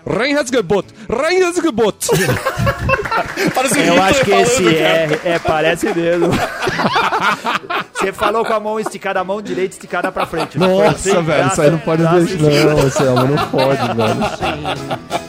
[0.05, 0.88] Reinheitsgebot.
[1.09, 2.07] Reinheitsgebot.
[3.53, 4.76] Parece Eu Hitler acho que esse.
[4.76, 6.30] R é, parece mesmo.
[7.93, 10.57] Você falou com a mão esticada, a mão direita esticada pra frente.
[10.57, 11.09] foi assim?
[11.09, 12.65] Nossa, velho, isso aí não pode deixar.
[12.65, 14.24] Não, Anselmo, não pode, velho.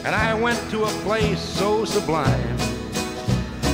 [0.05, 2.55] And I went to a place so sublime.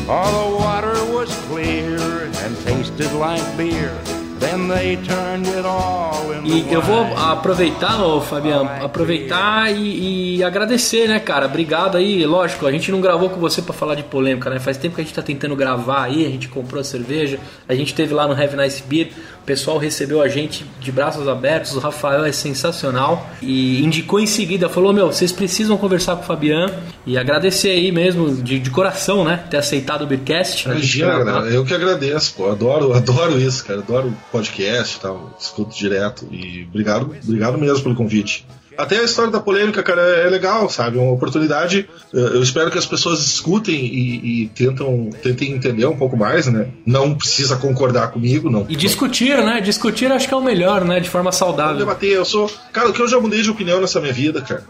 [0.10, 3.92] All the water was clear and tasted like beer.
[4.40, 6.07] Then they turned it into
[6.44, 11.46] E eu vou aproveitar, ô Fabiano, aproveitar e, e agradecer, né, cara?
[11.46, 12.26] Obrigado aí.
[12.26, 14.60] Lógico, a gente não gravou com você pra falar de polêmica, né?
[14.60, 17.76] Faz tempo que a gente tá tentando gravar aí, a gente comprou a cerveja, a
[17.76, 19.10] gente teve lá no Have Nice Beer,
[19.42, 24.28] o pessoal recebeu a gente de braços abertos, o Rafael é sensacional e indicou em
[24.28, 26.74] seguida, falou: Meu, vocês precisam conversar com o Fabiano
[27.06, 29.46] e agradecer aí mesmo, de, de coração, né?
[29.50, 30.68] Ter aceitado o Beercast.
[30.68, 32.52] Imagina, cara, eu que agradeço, pô.
[32.52, 33.80] Adoro, adoro isso, cara.
[33.80, 35.36] Adoro podcast e tal.
[35.40, 36.27] Escuto direto.
[36.32, 38.46] E obrigado, obrigado mesmo pelo convite.
[38.78, 41.00] Até a história da polêmica, cara, é legal, sabe?
[41.00, 41.90] É uma oportunidade.
[42.14, 46.46] Eh, Eu espero que as pessoas escutem e, e tentam, tentem entender um pouco mais,
[46.46, 46.68] né?
[46.86, 48.68] Não precisa concordar comigo, não.
[48.70, 49.62] E discutir, né?
[49.62, 51.00] Discutir acho que é o melhor, né?
[51.00, 51.78] De forma saudável.
[51.78, 52.12] debater.
[52.12, 52.52] Eu sou.
[52.72, 54.64] Cara, o que eu já mudei de opinião nessa minha vida, cara.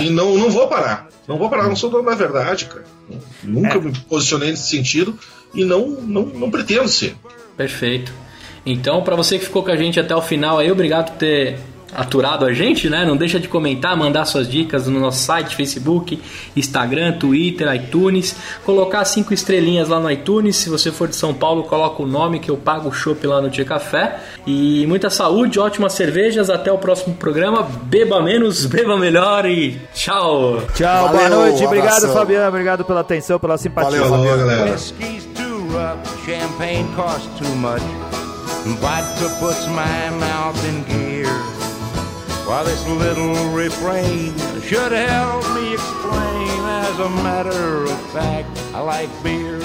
[0.00, 1.06] E, e não, não vou parar.
[1.28, 2.84] Não vou parar, não sou dono da verdade, cara.
[3.44, 5.18] Nunca me posicionei nesse sentido
[5.54, 7.14] e não, não, não pretendo ser.
[7.54, 8.10] Perfeito.
[8.64, 11.58] Então, pra você que ficou com a gente até o final aí, obrigado por ter
[11.94, 13.04] aturado a gente, né?
[13.04, 16.20] Não deixa de comentar, mandar suas dicas no nosso site, Facebook,
[16.56, 20.56] Instagram, Twitter, iTunes, colocar cinco estrelinhas lá no iTunes.
[20.56, 23.40] Se você for de São Paulo, coloca o nome que eu pago o chopp lá
[23.40, 24.20] no Tia Café.
[24.46, 26.48] E muita saúde, ótimas cervejas.
[26.50, 27.62] Até o próximo programa.
[27.62, 30.62] Beba menos, beba melhor e tchau.
[30.74, 31.64] Tchau, Valeu, boa noite.
[31.64, 32.14] Obrigado, abração.
[32.14, 32.48] Fabiano.
[32.48, 34.00] Obrigado pela atenção, pela simpatia.
[34.02, 34.46] Valeu, Fabiano.
[34.46, 34.76] galera.
[38.66, 38.78] Much.
[38.80, 41.28] Vodka puts my mouth in gear.
[42.46, 49.08] While this little refrain should help me explain, as a matter of fact, I like
[49.22, 49.60] beer.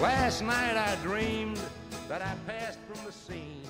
[0.00, 1.60] Last night I dreamed
[2.08, 3.60] that I passed from the scene.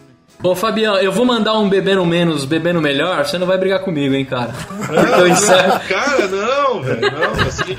[0.42, 3.26] Ô Fabiano, eu vou mandar um bebendo menos, bebendo melhor.
[3.26, 4.54] Você não vai brigar comigo, hein, cara?
[4.90, 5.80] Então encerra.
[5.86, 7.00] Cara, não, velho.
[7.02, 7.76] Não, assim,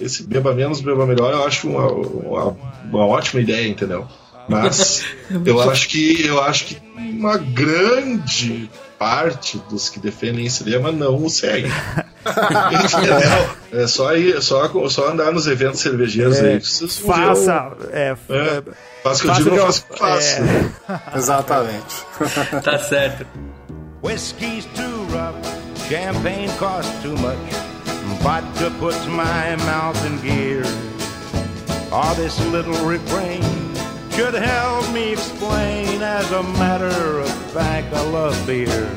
[0.00, 2.56] esse beba menos, beba melhor, eu acho uma, uma,
[2.90, 4.08] uma ótima ideia, entendeu?
[4.50, 5.04] Mas
[5.46, 11.24] eu acho que eu acho que uma grande parte dos que defendem esse lema não
[11.24, 11.70] o seguem.
[12.84, 13.50] Entendeu?
[13.72, 16.60] É só, ir, é só, só andar nos eventos cervejeiros É, aí.
[16.60, 17.70] Faça.
[17.92, 18.62] É, o- é,
[19.04, 20.36] faça o que eu digo, que eu- faça o que eu faço.
[20.42, 21.00] é.
[21.16, 22.04] Exatamente.
[22.64, 23.24] Tá certo.
[24.02, 25.36] Whiskey's too rough,
[25.88, 27.38] champagne costs too much.
[28.22, 30.64] Vodka puts my mouth in gear.
[31.92, 33.40] All this little refrain
[34.20, 36.02] should help me explain.
[36.02, 38.90] As a matter of fact, I love beer.